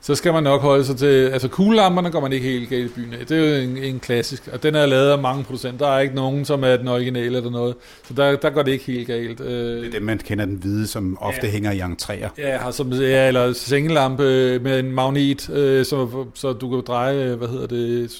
så 0.00 0.14
skal 0.14 0.32
man 0.32 0.42
nok 0.42 0.60
holde 0.60 0.84
sig 0.84 0.96
til, 0.96 1.06
altså 1.06 1.48
kuglelamperne 1.48 2.10
går 2.10 2.20
man 2.20 2.32
ikke 2.32 2.48
helt 2.48 2.68
galt 2.68 2.84
i 2.84 2.88
byen 2.88 3.12
af. 3.12 3.26
Det 3.26 3.38
er 3.38 3.48
jo 3.48 3.70
en, 3.70 3.76
en 3.76 4.00
klassisk, 4.00 4.48
og 4.52 4.62
den 4.62 4.74
er 4.74 4.86
lavet 4.86 5.10
af 5.10 5.18
mange 5.18 5.44
producenter. 5.44 5.86
Der 5.86 5.92
er 5.92 6.00
ikke 6.00 6.14
nogen, 6.14 6.44
som 6.44 6.64
er 6.64 6.76
den 6.76 6.88
originale 6.88 7.36
eller 7.36 7.50
noget. 7.50 7.74
Så 8.08 8.14
der, 8.14 8.36
der 8.36 8.50
går 8.50 8.62
det 8.62 8.72
ikke 8.72 8.84
helt 8.84 9.06
galt. 9.06 9.40
Øh. 9.40 9.46
Det 9.48 9.86
er 9.86 9.90
det, 9.90 10.02
man 10.02 10.18
kender 10.18 10.44
den 10.44 10.54
hvide, 10.54 10.86
som 10.86 11.18
ofte 11.20 11.46
ja. 11.46 11.52
hænger 11.52 11.72
i 11.72 11.80
entréer. 11.80 12.28
Ja, 12.38 12.70
som, 12.70 12.92
ja, 12.92 13.28
eller 13.28 13.52
sengelampe 13.52 14.22
med 14.58 14.78
en 14.80 14.92
magnet, 14.92 15.50
øh, 15.50 15.84
så, 15.84 16.26
så 16.34 16.52
du 16.52 16.70
kan 16.70 16.82
dreje, 16.86 17.34
hvad 17.34 17.48
hedder 17.48 17.66
det, 17.66 18.10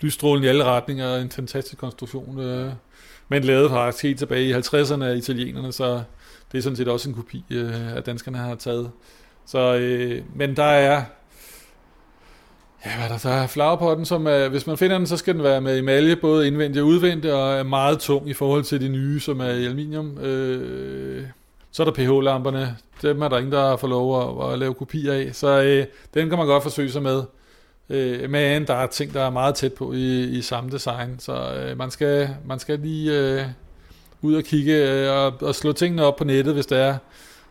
lysstrålen 0.00 0.44
i 0.44 0.46
alle 0.46 0.64
retninger. 0.64 1.16
En 1.16 1.30
fantastisk 1.30 1.78
konstruktion. 1.78 2.40
Øh. 2.40 2.70
Men 3.28 3.44
lavet 3.44 3.70
faktisk 3.70 4.02
helt 4.02 4.18
tilbage 4.18 4.48
i 4.48 4.52
50'erne 4.52 5.04
af 5.04 5.16
italienerne, 5.16 5.72
så 5.72 6.02
det 6.52 6.58
er 6.58 6.62
sådan 6.62 6.76
set 6.76 6.88
også 6.88 7.08
en 7.08 7.14
kopi, 7.14 7.44
øh, 7.50 7.96
at 7.96 8.06
danskerne 8.06 8.38
har 8.38 8.54
taget. 8.54 8.90
Så, 9.46 9.76
øh, 9.76 10.22
men 10.34 10.56
der 10.56 10.62
er 10.62 11.02
Ja, 12.86 12.90
hvad 12.98 13.08
der, 13.08 13.28
der 13.30 13.36
er 13.36 13.46
flowerpotten, 13.46 14.06
som 14.06 14.26
er, 14.26 14.48
hvis 14.48 14.66
man 14.66 14.76
finder 14.76 14.98
den, 14.98 15.06
så 15.06 15.16
skal 15.16 15.34
den 15.34 15.42
være 15.42 15.60
med 15.60 15.78
emalje, 15.78 16.16
både 16.16 16.46
indvendigt 16.46 16.82
og 16.82 16.88
udvendigt, 16.88 17.34
og 17.34 17.52
er 17.52 17.62
meget 17.62 17.98
tung 17.98 18.28
i 18.28 18.32
forhold 18.32 18.64
til 18.64 18.80
de 18.80 18.88
nye, 18.88 19.20
som 19.20 19.40
er 19.40 19.50
i 19.50 19.64
aluminium. 19.64 20.18
Øh, 20.18 21.24
så 21.72 21.82
er 21.82 21.90
der 21.90 21.92
pH-lamperne, 21.92 22.76
dem 23.02 23.22
er 23.22 23.28
der 23.28 23.38
ingen, 23.38 23.52
der 23.52 23.76
får 23.76 23.88
lov 23.88 24.42
at, 24.44 24.52
at 24.52 24.58
lave 24.58 24.74
kopier 24.74 25.12
af, 25.12 25.30
så 25.32 25.62
øh, 25.62 25.86
den 26.14 26.28
kan 26.28 26.38
man 26.38 26.46
godt 26.46 26.62
forsøge 26.62 26.90
sig 26.90 27.02
med. 27.02 27.22
Øh, 27.90 28.30
men 28.30 28.66
der 28.66 28.74
er 28.74 28.86
ting, 28.86 29.14
der 29.14 29.22
er 29.22 29.30
meget 29.30 29.54
tæt 29.54 29.72
på 29.72 29.92
i, 29.92 30.22
i 30.24 30.42
samme 30.42 30.70
design, 30.70 31.16
så 31.18 31.54
øh, 31.54 31.78
man, 31.78 31.90
skal, 31.90 32.28
man 32.46 32.58
skal 32.58 32.78
lige 32.78 33.18
øh, 33.18 33.42
ud 34.22 34.34
og 34.34 34.42
kigge 34.42 34.90
øh, 34.90 35.12
og, 35.12 35.32
og 35.40 35.54
slå 35.54 35.72
tingene 35.72 36.04
op 36.04 36.16
på 36.16 36.24
nettet, 36.24 36.54
hvis 36.54 36.66
det 36.66 36.78
er. 36.78 36.96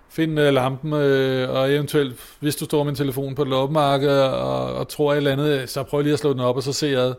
Find 0.09 0.39
øh, 0.39 0.53
lampen, 0.53 0.93
øh, 0.93 1.49
og 1.49 1.73
eventuelt, 1.73 2.15
hvis 2.39 2.55
du 2.55 2.65
står 2.65 2.83
med 2.83 2.91
en 2.91 2.95
telefon 2.95 3.35
på 3.35 3.41
et 3.41 3.47
loppemarked 3.47 4.19
og, 4.19 4.73
og 4.73 4.87
tror 4.87 5.13
et 5.13 5.17
eller 5.17 5.31
andet, 5.31 5.69
så 5.69 5.83
prøv 5.83 6.01
lige 6.01 6.13
at 6.13 6.19
slå 6.19 6.33
den 6.33 6.39
op, 6.39 6.55
og 6.55 6.63
så 6.63 6.73
se 6.73 6.97
ad. 6.97 7.13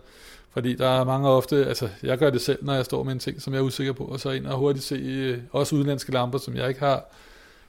Fordi 0.52 0.74
der 0.74 0.88
er 0.88 1.04
mange 1.04 1.28
ofte, 1.28 1.66
altså 1.66 1.88
jeg 2.02 2.18
gør 2.18 2.30
det 2.30 2.40
selv, 2.40 2.64
når 2.64 2.74
jeg 2.74 2.84
står 2.84 3.02
med 3.02 3.12
en 3.12 3.18
ting, 3.18 3.42
som 3.42 3.52
jeg 3.52 3.58
er 3.58 3.64
usikker 3.64 3.92
på, 3.92 4.04
og 4.04 4.20
så 4.20 4.30
ind 4.30 4.46
og 4.46 4.58
hurtigt 4.58 4.84
se 4.84 4.94
øh, 4.94 5.38
også 5.52 5.76
udenlandske 5.76 6.12
lamper, 6.12 6.38
som 6.38 6.56
jeg 6.56 6.68
ikke 6.68 6.80
har 6.80 7.04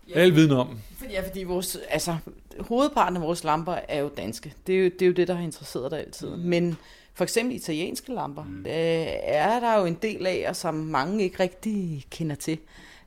ja, 0.10 0.20
al 0.20 0.36
viden 0.36 0.52
om. 0.52 0.80
Ja, 1.12 1.28
fordi 1.28 1.44
vores, 1.44 1.78
altså, 1.90 2.18
hovedparten 2.60 3.18
af 3.18 3.24
vores 3.24 3.44
lamper 3.44 3.74
er 3.88 4.00
jo 4.00 4.10
danske. 4.18 4.54
Det 4.68 4.76
er 4.76 4.80
jo 4.80 4.86
det, 4.86 5.02
er 5.02 5.06
jo 5.06 5.14
det 5.14 5.28
der 5.28 5.34
har 5.34 5.44
interesseret 5.44 5.92
dig 5.92 6.00
altid. 6.00 6.36
Mm. 6.36 6.42
Men 6.42 6.78
for 7.14 7.24
eksempel 7.24 7.56
italienske 7.56 8.14
lamper, 8.14 8.44
mm. 8.44 8.64
det 8.64 9.10
er 9.36 9.60
der 9.60 9.80
jo 9.80 9.86
en 9.86 9.98
del 10.02 10.26
af, 10.26 10.46
og 10.50 10.56
som 10.56 10.74
mange 10.74 11.24
ikke 11.24 11.40
rigtig 11.40 12.06
kender 12.10 12.36
til. 12.36 12.58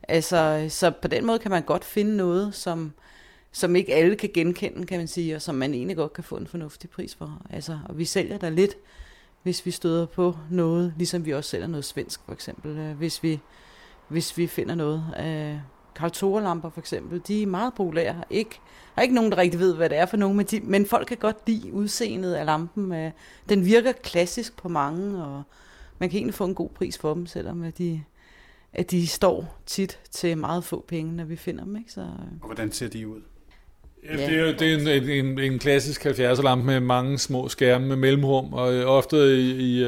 Altså, 0.09 0.67
så 0.69 0.91
på 0.91 1.09
den 1.09 1.27
måde 1.27 1.39
kan 1.39 1.51
man 1.51 1.63
godt 1.63 1.85
finde 1.85 2.17
noget, 2.17 2.55
som, 2.55 2.93
som 3.53 3.77
ikke 3.77 3.95
alle 3.95 4.17
kan 4.17 4.31
genkende, 4.35 4.87
kan 4.87 4.99
man 4.99 5.09
sige, 5.09 5.37
og 5.37 5.43
som 5.43 5.55
man 5.55 5.75
egentlig 5.75 5.97
godt 5.97 6.13
kan 6.13 6.25
få 6.25 6.37
en 6.37 6.47
fornuftig 6.47 6.91
pris 6.91 7.15
for. 7.15 7.43
Altså, 7.51 7.79
og 7.89 7.99
vi 7.99 8.05
sælger 8.05 8.39
der 8.39 8.51
lidt, 8.51 8.77
hvis 9.43 9.67
vi 9.67 9.71
støder 9.71 10.07
på 10.07 10.37
noget, 10.51 10.95
ligesom 10.97 11.27
vi 11.27 11.35
også 11.35 11.51
sælger 11.51 11.67
noget 11.67 11.85
svensk 11.85 12.21
for 12.25 12.33
eksempel. 12.33 12.79
Øh, 12.79 12.97
hvis 12.97 13.23
vi, 13.23 13.41
hvis 14.09 14.39
vi 14.39 14.47
finder 14.47 14.75
noget 14.75 15.05
af 15.17 15.61
Karl 16.01 16.61
for 16.61 16.79
eksempel, 16.79 17.23
de 17.29 17.43
er 17.43 17.47
meget 17.47 17.75
populære. 17.75 18.25
Ikke, 18.31 18.61
der 18.95 18.99
er 18.99 19.03
ikke 19.03 19.15
nogen, 19.15 19.33
der 19.33 19.39
rigtig 19.39 19.61
ved, 19.61 19.75
hvad 19.75 19.89
det 19.89 19.99
er 19.99 20.07
for 20.07 20.17
nogen, 20.17 20.37
men, 20.37 20.47
de, 20.47 20.61
men 20.61 20.87
folk 20.87 21.07
kan 21.07 21.17
godt 21.17 21.37
lide 21.47 21.73
udseendet 21.73 22.35
af 22.35 22.47
lampen. 22.47 22.93
Øh, 22.93 23.11
den 23.49 23.65
virker 23.65 23.93
klassisk 23.93 24.57
på 24.57 24.69
mange, 24.69 25.25
og 25.25 25.43
man 25.99 26.11
kan 26.11 26.17
egentlig 26.17 26.35
få 26.35 26.45
en 26.45 26.55
god 26.55 26.69
pris 26.69 26.99
for 26.99 27.15
dem, 27.15 27.27
selvom 27.27 27.63
at 27.63 27.79
de, 27.79 28.03
at 28.73 28.91
de 28.91 29.07
står 29.07 29.61
tit 29.67 29.99
til 30.11 30.39
meget 30.39 30.65
få 30.65 30.85
penge, 30.89 31.17
når 31.17 31.25
vi 31.25 31.37
finder 31.37 31.65
dem. 31.65 31.77
Ikke? 31.77 31.93
Så, 31.93 32.01
og 32.41 32.47
hvordan 32.47 32.73
ser 32.73 32.89
de 32.89 33.09
ud? 33.09 33.21
Ja, 34.05 34.17
det 34.17 34.39
er 34.39 34.47
jo 34.47 34.53
det 34.53 34.89
er 34.89 35.01
en, 35.01 35.27
en, 35.27 35.39
en 35.39 35.59
klassisk 35.59 36.07
70'er-lampe 36.07 36.67
med 36.67 36.81
mange 36.81 37.19
små 37.19 37.49
skærme 37.49 37.87
med 37.87 37.97
mellemrum, 37.97 38.53
og 38.53 38.69
ofte 38.69 39.41
i, 39.41 39.81
i 39.81 39.85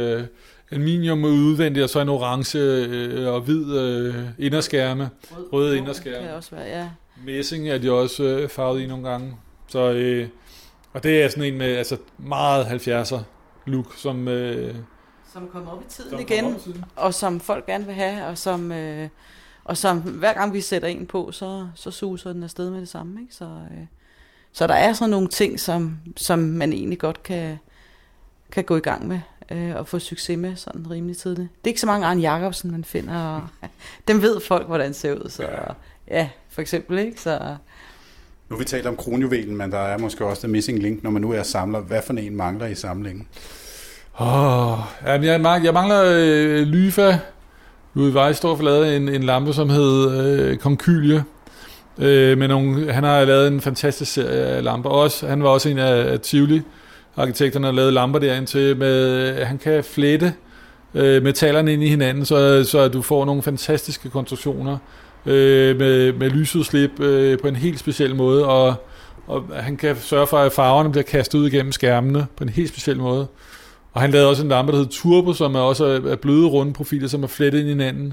aluminium 0.73 1.25
udvendigt, 1.25 1.85
og 1.85 1.91
så 1.91 2.01
en 2.01 2.09
orange 2.09 2.59
uh, 2.59 3.35
og 3.35 3.41
hvid 3.41 3.65
uh, 3.65 4.15
inderskærme. 4.39 5.11
Rød, 5.31 5.53
røde 5.53 5.79
inderskærme. 5.79 6.27
Kan 6.27 6.35
også 6.35 6.57
være, 6.57 6.67
ja. 6.67 6.89
Messing 7.27 7.69
er 7.69 7.79
de 7.79 7.93
også 7.93 8.41
uh, 8.43 8.51
farvet 8.51 8.81
i 8.81 8.87
nogle 8.87 9.09
gange. 9.09 9.37
Så, 9.69 9.91
uh, 9.91 10.29
og 10.93 11.03
det 11.03 11.23
er 11.23 11.29
sådan 11.29 11.45
en 11.45 11.59
med 11.59 11.77
altså, 11.77 11.97
meget 12.19 12.65
70'er 12.65 13.21
look, 13.67 13.97
som... 13.97 14.27
Uh, 14.27 14.35
som 15.33 15.49
kommer 15.53 15.71
op 15.73 15.83
i 15.83 15.89
tiden 15.89 16.21
igen, 16.21 16.57
i 16.57 16.59
tiden. 16.59 16.85
og 16.97 17.15
som 17.15 17.41
folk 17.41 17.67
gerne 17.67 17.87
vil 17.87 17.95
have, 17.95 18.27
og 18.27 18.39
som... 18.39 18.71
Uh, 18.71 19.09
og 19.65 19.77
som 19.77 19.99
hver 20.01 20.33
gang 20.33 20.53
vi 20.53 20.61
sætter 20.61 20.89
en 20.89 21.07
på, 21.07 21.33
så, 21.33 21.69
så 21.75 21.91
suser 21.91 22.33
den 22.33 22.43
afsted 22.43 22.71
med 22.71 22.81
det 22.81 22.89
samme. 22.89 23.21
Ikke? 23.21 23.35
Så, 23.35 23.45
øh, 23.45 23.87
så 24.53 24.67
der 24.67 24.75
er 24.75 24.93
sådan 24.93 25.11
nogle 25.11 25.29
ting, 25.29 25.61
som, 25.61 25.99
som 26.17 26.39
man 26.39 26.73
egentlig 26.73 26.99
godt 26.99 27.23
kan, 27.23 27.59
kan 28.53 28.65
gå 28.65 28.77
i 28.77 28.81
gang 28.81 29.09
med 29.09 29.21
øh, 29.53 29.77
og 29.77 29.89
få 29.89 29.99
succes 29.99 30.39
med 30.39 30.57
sådan 30.57 30.91
rimelig 30.91 31.17
tidligt. 31.17 31.49
Det 31.49 31.65
er 31.65 31.69
ikke 31.69 31.81
så 31.81 31.87
mange 31.87 32.07
Arne 32.07 32.21
Jacobsen, 32.21 32.71
man 32.71 32.85
finder, 32.85 33.19
og 33.19 33.43
dem 34.09 34.23
ved 34.23 34.41
folk, 34.41 34.67
hvordan 34.67 34.89
det 34.89 34.97
ser 34.97 35.15
ud. 35.15 35.31
Så 35.31 35.49
ja, 36.09 36.29
for 36.51 36.61
eksempel. 36.61 36.99
ikke 36.99 37.21
så 37.21 37.57
nu 38.53 38.59
vi 38.59 38.65
taler 38.65 38.91
om 38.91 38.97
kronjuvelen, 38.97 39.57
men 39.57 39.73
der 39.73 39.79
er 39.79 39.99
måske 39.99 40.25
også 40.25 40.43
the 40.43 40.53
missing 40.53 40.79
link, 40.79 41.03
når 41.03 41.11
man 41.11 41.23
nu 41.23 41.33
er 41.33 41.43
samler. 41.43 41.81
Hvad 41.81 42.03
for 42.07 42.13
en 42.13 42.37
mangler 42.37 42.67
i 42.67 42.75
samlingen? 42.75 43.27
Oh, 44.19 44.79
jamen 45.07 45.27
jeg, 45.27 45.41
mangler, 45.41 45.65
jeg 45.65 45.75
mangler 45.75 46.03
øh, 46.07 46.67
Lyfa. 46.67 47.19
Louis 47.95 48.37
står 48.37 48.57
for 48.57 48.65
lavet 48.65 48.97
en, 48.97 49.09
en 49.09 49.23
lampe, 49.23 49.53
som 49.53 49.71
hed 49.71 50.21
øh, 50.21 50.57
Konkylie. 50.57 51.25
Øh, 51.99 52.39
med 52.39 52.49
nogle, 52.49 52.93
han 52.93 53.05
har 53.05 53.25
lavet 53.25 53.49
en 53.49 53.61
fantastisk 53.61 54.13
serie 54.13 54.41
af 54.41 54.65
lamper. 54.65 54.91
Også, 54.91 55.29
han 55.29 55.43
var 55.43 55.49
også 55.49 55.69
en 55.69 55.79
af, 55.79 56.13
af 56.13 56.21
Tivoli 56.21 56.63
arkitekterne 57.17 57.67
har 57.67 57.73
lavet 57.73 57.93
lamper 57.93 58.19
derind 58.19 58.47
til 58.47 58.77
med, 58.77 59.45
han 59.45 59.59
kan 59.59 59.85
flette 59.85 60.35
øh, 60.95 61.23
metallerne 61.23 61.73
ind 61.73 61.83
i 61.83 61.89
hinanden, 61.89 62.25
så, 62.25 62.65
så 62.65 62.89
du 62.89 63.03
får 63.03 63.25
nogle 63.25 63.43
fantastiske 63.43 64.11
konstruktioner 64.11 64.79
øh, 65.27 65.79
med, 65.79 66.13
med 66.13 66.31
lysudslip 66.31 67.01
øh, 67.01 67.39
på 67.39 67.49
en 67.49 67.57
helt 67.57 67.79
speciel 67.79 68.15
måde, 68.15 68.47
og, 68.47 68.75
og 69.27 69.45
han 69.55 69.77
kan 69.77 69.97
sørge 69.97 70.27
for, 70.27 70.39
at 70.39 70.53
farverne 70.53 70.91
bliver 70.91 71.05
kastet 71.05 71.39
ud 71.39 71.47
igennem 71.47 71.73
skærmene 71.73 72.27
på 72.37 72.45
en 72.45 72.51
helt 72.51 72.69
speciel 72.69 72.99
måde. 72.99 73.27
Og 73.93 74.01
han 74.01 74.11
lavede 74.11 74.29
også 74.29 74.43
en 74.43 74.49
lampe, 74.49 74.73
der 74.73 74.79
hedder 74.79 74.93
Turbo, 74.93 75.33
som 75.33 75.55
er 75.55 75.61
også 75.61 75.85
er 76.07 76.17
bløde 76.17 76.47
runde 76.47 76.73
profiler, 76.73 77.09
som 77.09 77.23
er 77.23 77.27
flettet 77.27 77.59
ind 77.59 77.69
i 77.69 77.71
hinanden. 77.71 78.13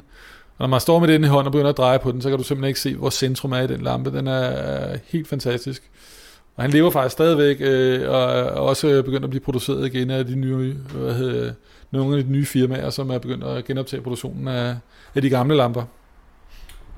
Og 0.57 0.63
når 0.63 0.67
man 0.67 0.79
står 0.79 0.99
med 0.99 1.07
den 1.07 1.23
i 1.23 1.27
hånden 1.27 1.45
og 1.45 1.51
begynder 1.51 1.69
at 1.69 1.77
dreje 1.77 1.99
på 1.99 2.11
den, 2.11 2.21
så 2.21 2.29
kan 2.29 2.37
du 2.37 2.43
simpelthen 2.43 2.67
ikke 2.67 2.79
se, 2.79 2.95
hvor 2.95 3.09
centrum 3.09 3.51
er 3.51 3.61
i 3.61 3.67
den 3.67 3.81
lampe. 3.81 4.11
Den 4.11 4.27
er 4.27 4.97
helt 5.07 5.27
fantastisk. 5.27 5.83
Og 6.59 6.63
han 6.63 6.71
lever 6.71 6.91
faktisk 6.91 7.13
stadigvæk, 7.13 7.57
øh, 7.59 8.09
og 8.09 8.21
er 8.21 8.43
også 8.43 9.03
begyndt 9.05 9.23
at 9.23 9.29
blive 9.29 9.41
produceret 9.41 9.85
igen 9.85 10.09
af 10.09 10.25
de 10.25 10.35
nye, 10.35 10.73
hvad 10.93 11.13
hedder, 11.13 11.53
nogle 11.91 12.17
af 12.17 12.23
de 12.23 12.31
nye 12.31 12.45
firmaer, 12.45 12.89
som 12.89 13.09
er 13.09 13.17
begyndt 13.17 13.43
at 13.43 13.65
genoptage 13.65 14.01
produktionen 14.01 14.47
af, 14.47 14.75
af 15.15 15.21
de 15.21 15.29
gamle 15.29 15.55
lamper. 15.55 15.83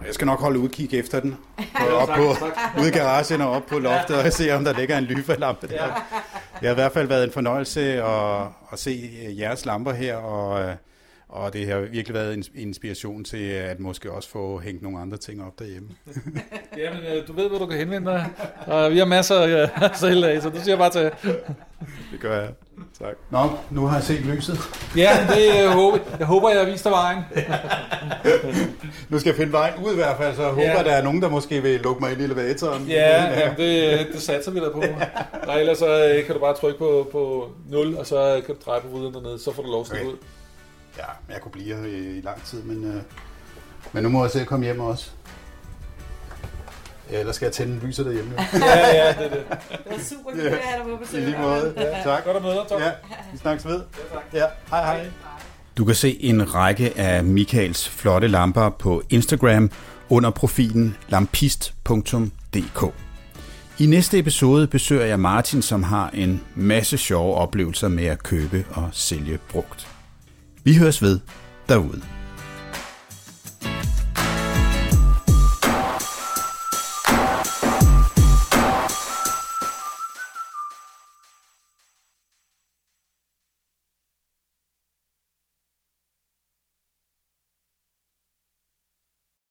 Jeg 0.05 0.13
skal 0.13 0.25
nok 0.25 0.39
holde 0.39 0.59
udkig 0.59 0.93
efter 0.93 1.19
den. 1.19 1.37
Op 1.93 2.07
på, 2.07 2.35
ude 2.79 2.87
i 2.87 2.91
garagen 2.91 3.41
og 3.41 3.51
op 3.51 3.65
på 3.65 3.79
loftet 3.79 4.15
og 4.15 4.33
se, 4.33 4.51
om 4.51 4.63
der 4.63 4.73
ligger 4.79 4.97
en 4.97 5.03
lyfalampe 5.03 5.67
der. 5.67 5.85
Det 6.59 6.67
har 6.67 6.71
i 6.71 6.73
hvert 6.73 6.91
fald 6.91 7.07
været 7.07 7.23
en 7.23 7.31
fornøjelse 7.31 8.03
at, 8.03 8.41
at 8.71 8.79
se 8.79 9.09
jeres 9.39 9.65
lamper 9.65 9.93
her, 9.93 10.15
og 10.15 10.75
og 11.31 11.53
det 11.53 11.67
har 11.67 11.79
virkelig 11.79 12.13
været 12.13 12.33
en 12.33 12.43
inspiration 12.55 13.23
til 13.23 13.49
at 13.49 13.79
måske 13.79 14.11
også 14.11 14.29
få 14.29 14.59
hængt 14.59 14.83
nogle 14.83 14.99
andre 14.99 15.17
ting 15.17 15.43
op 15.43 15.59
derhjemme. 15.59 15.89
Jamen, 16.77 16.99
øh, 16.99 17.27
du 17.27 17.33
ved, 17.33 17.49
hvor 17.49 17.57
du 17.57 17.65
kan 17.65 17.77
henvende 17.77 18.11
dig. 18.11 18.25
Og 18.67 18.91
vi 18.91 18.97
har 18.97 19.05
masser 19.05 19.35
af 19.81 19.95
selv 19.95 20.25
af, 20.25 20.41
så 20.41 20.49
du 20.49 20.59
siger 20.63 20.77
bare 20.77 20.89
til. 20.89 21.11
Det 22.11 22.19
gør 22.19 22.41
jeg. 22.41 22.49
Tak. 22.99 23.13
Nå, 23.29 23.49
nu 23.69 23.85
har 23.85 23.95
jeg 23.95 24.03
set 24.03 24.25
lyset. 24.25 24.57
Ja, 24.97 25.27
det 25.29 25.55
jeg 25.55 25.65
øh, 25.65 25.71
håber 25.71 25.97
jeg. 26.19 26.27
håber, 26.27 26.49
jeg 26.49 26.59
har 26.59 26.71
vist 26.71 26.83
dig 26.83 26.91
vejen. 26.91 27.19
nu 29.09 29.19
skal 29.19 29.29
jeg 29.29 29.35
finde 29.35 29.51
vejen 29.51 29.73
ud 29.85 29.91
i 29.91 29.95
hvert 29.95 30.17
fald, 30.17 30.35
så 30.35 30.41
jeg 30.41 30.51
håber, 30.51 30.63
ja. 30.63 30.83
der 30.83 30.91
er 30.91 31.03
nogen, 31.03 31.21
der 31.21 31.29
måske 31.29 31.61
vil 31.61 31.79
lukke 31.79 32.01
mig 32.01 32.11
ind 32.11 32.21
i 32.21 32.23
elevatoren. 32.23 32.87
Ja, 32.87 33.39
ja 33.39 33.53
det, 33.57 34.07
det 34.13 34.21
satser 34.21 34.51
vi 34.51 34.59
der 34.59 34.71
på. 34.71 34.83
Ja. 35.47 35.59
ellers 35.59 35.77
så 35.77 36.13
øh, 36.15 36.25
kan 36.25 36.35
du 36.35 36.41
bare 36.41 36.55
trykke 36.55 36.79
på, 36.79 37.09
på 37.11 37.51
0, 37.69 37.97
og 37.97 38.05
så 38.05 38.41
kan 38.45 38.55
du 38.55 38.61
dreje 38.65 38.81
på 38.81 38.87
ruden 38.87 39.13
dernede, 39.13 39.39
så 39.39 39.53
får 39.53 39.63
du 39.63 39.71
lov 39.71 39.85
til 39.85 39.95
okay. 39.95 40.05
ud. 40.05 40.17
Ja, 41.01 41.33
jeg 41.33 41.41
kunne 41.41 41.51
blive 41.51 41.75
her 41.75 41.85
i, 41.85 42.17
i 42.17 42.21
lang 42.21 42.43
tid, 42.43 42.61
men, 42.63 42.83
øh, 42.85 43.01
men 43.93 44.03
nu 44.03 44.09
må 44.09 44.23
jeg 44.23 44.31
selv 44.31 44.45
komme 44.45 44.65
hjem 44.65 44.79
også. 44.79 45.09
Ja, 47.11 47.19
eller 47.19 47.33
skal 47.33 47.45
jeg 47.45 47.53
tænde 47.53 47.85
lyset 47.85 48.05
derhjemme? 48.05 48.33
ja, 48.53 48.95
ja, 48.95 49.13
det 49.13 49.25
er 49.25 49.29
det. 49.29 49.45
Det 49.69 49.91
var 49.91 49.99
super 49.99 50.23
godt 50.23 50.39
at 50.39 50.59
have 50.63 50.83
dig 50.83 50.91
på 50.91 50.97
besøg. 51.03 51.21
I 51.21 51.25
lige 51.25 51.37
måde. 51.39 51.73
Ja, 51.77 52.03
tak. 52.03 52.23
Godt 52.25 52.37
at 52.37 52.43
møde 52.43 52.55
dig, 52.55 52.65
Tom. 52.69 52.81
Ja, 52.81 52.91
vi 53.31 53.37
snakkes 53.37 53.65
ved. 53.65 53.75
Ja, 53.79 54.15
tak. 54.15 54.23
Ja, 54.33 54.45
hej 54.69 54.83
hej. 54.83 55.09
Du 55.77 55.85
kan 55.85 55.95
se 55.95 56.23
en 56.23 56.55
række 56.55 56.93
af 56.97 57.23
Michaels 57.23 57.89
flotte 57.89 58.27
lamper 58.27 58.69
på 58.69 59.03
Instagram 59.09 59.71
under 60.09 60.29
profilen 60.29 60.97
lampist.dk. 61.09 62.93
I 63.79 63.85
næste 63.85 64.19
episode 64.19 64.67
besøger 64.67 65.05
jeg 65.05 65.19
Martin, 65.19 65.61
som 65.61 65.83
har 65.83 66.09
en 66.13 66.41
masse 66.55 66.97
sjove 66.97 67.35
oplevelser 67.35 67.87
med 67.87 68.05
at 68.05 68.23
købe 68.23 68.65
og 68.71 68.89
sælge 68.91 69.39
brugt. 69.49 69.90
Vi 70.63 70.77
høres 70.77 71.01
ved 71.01 71.19
derude. 71.69 72.01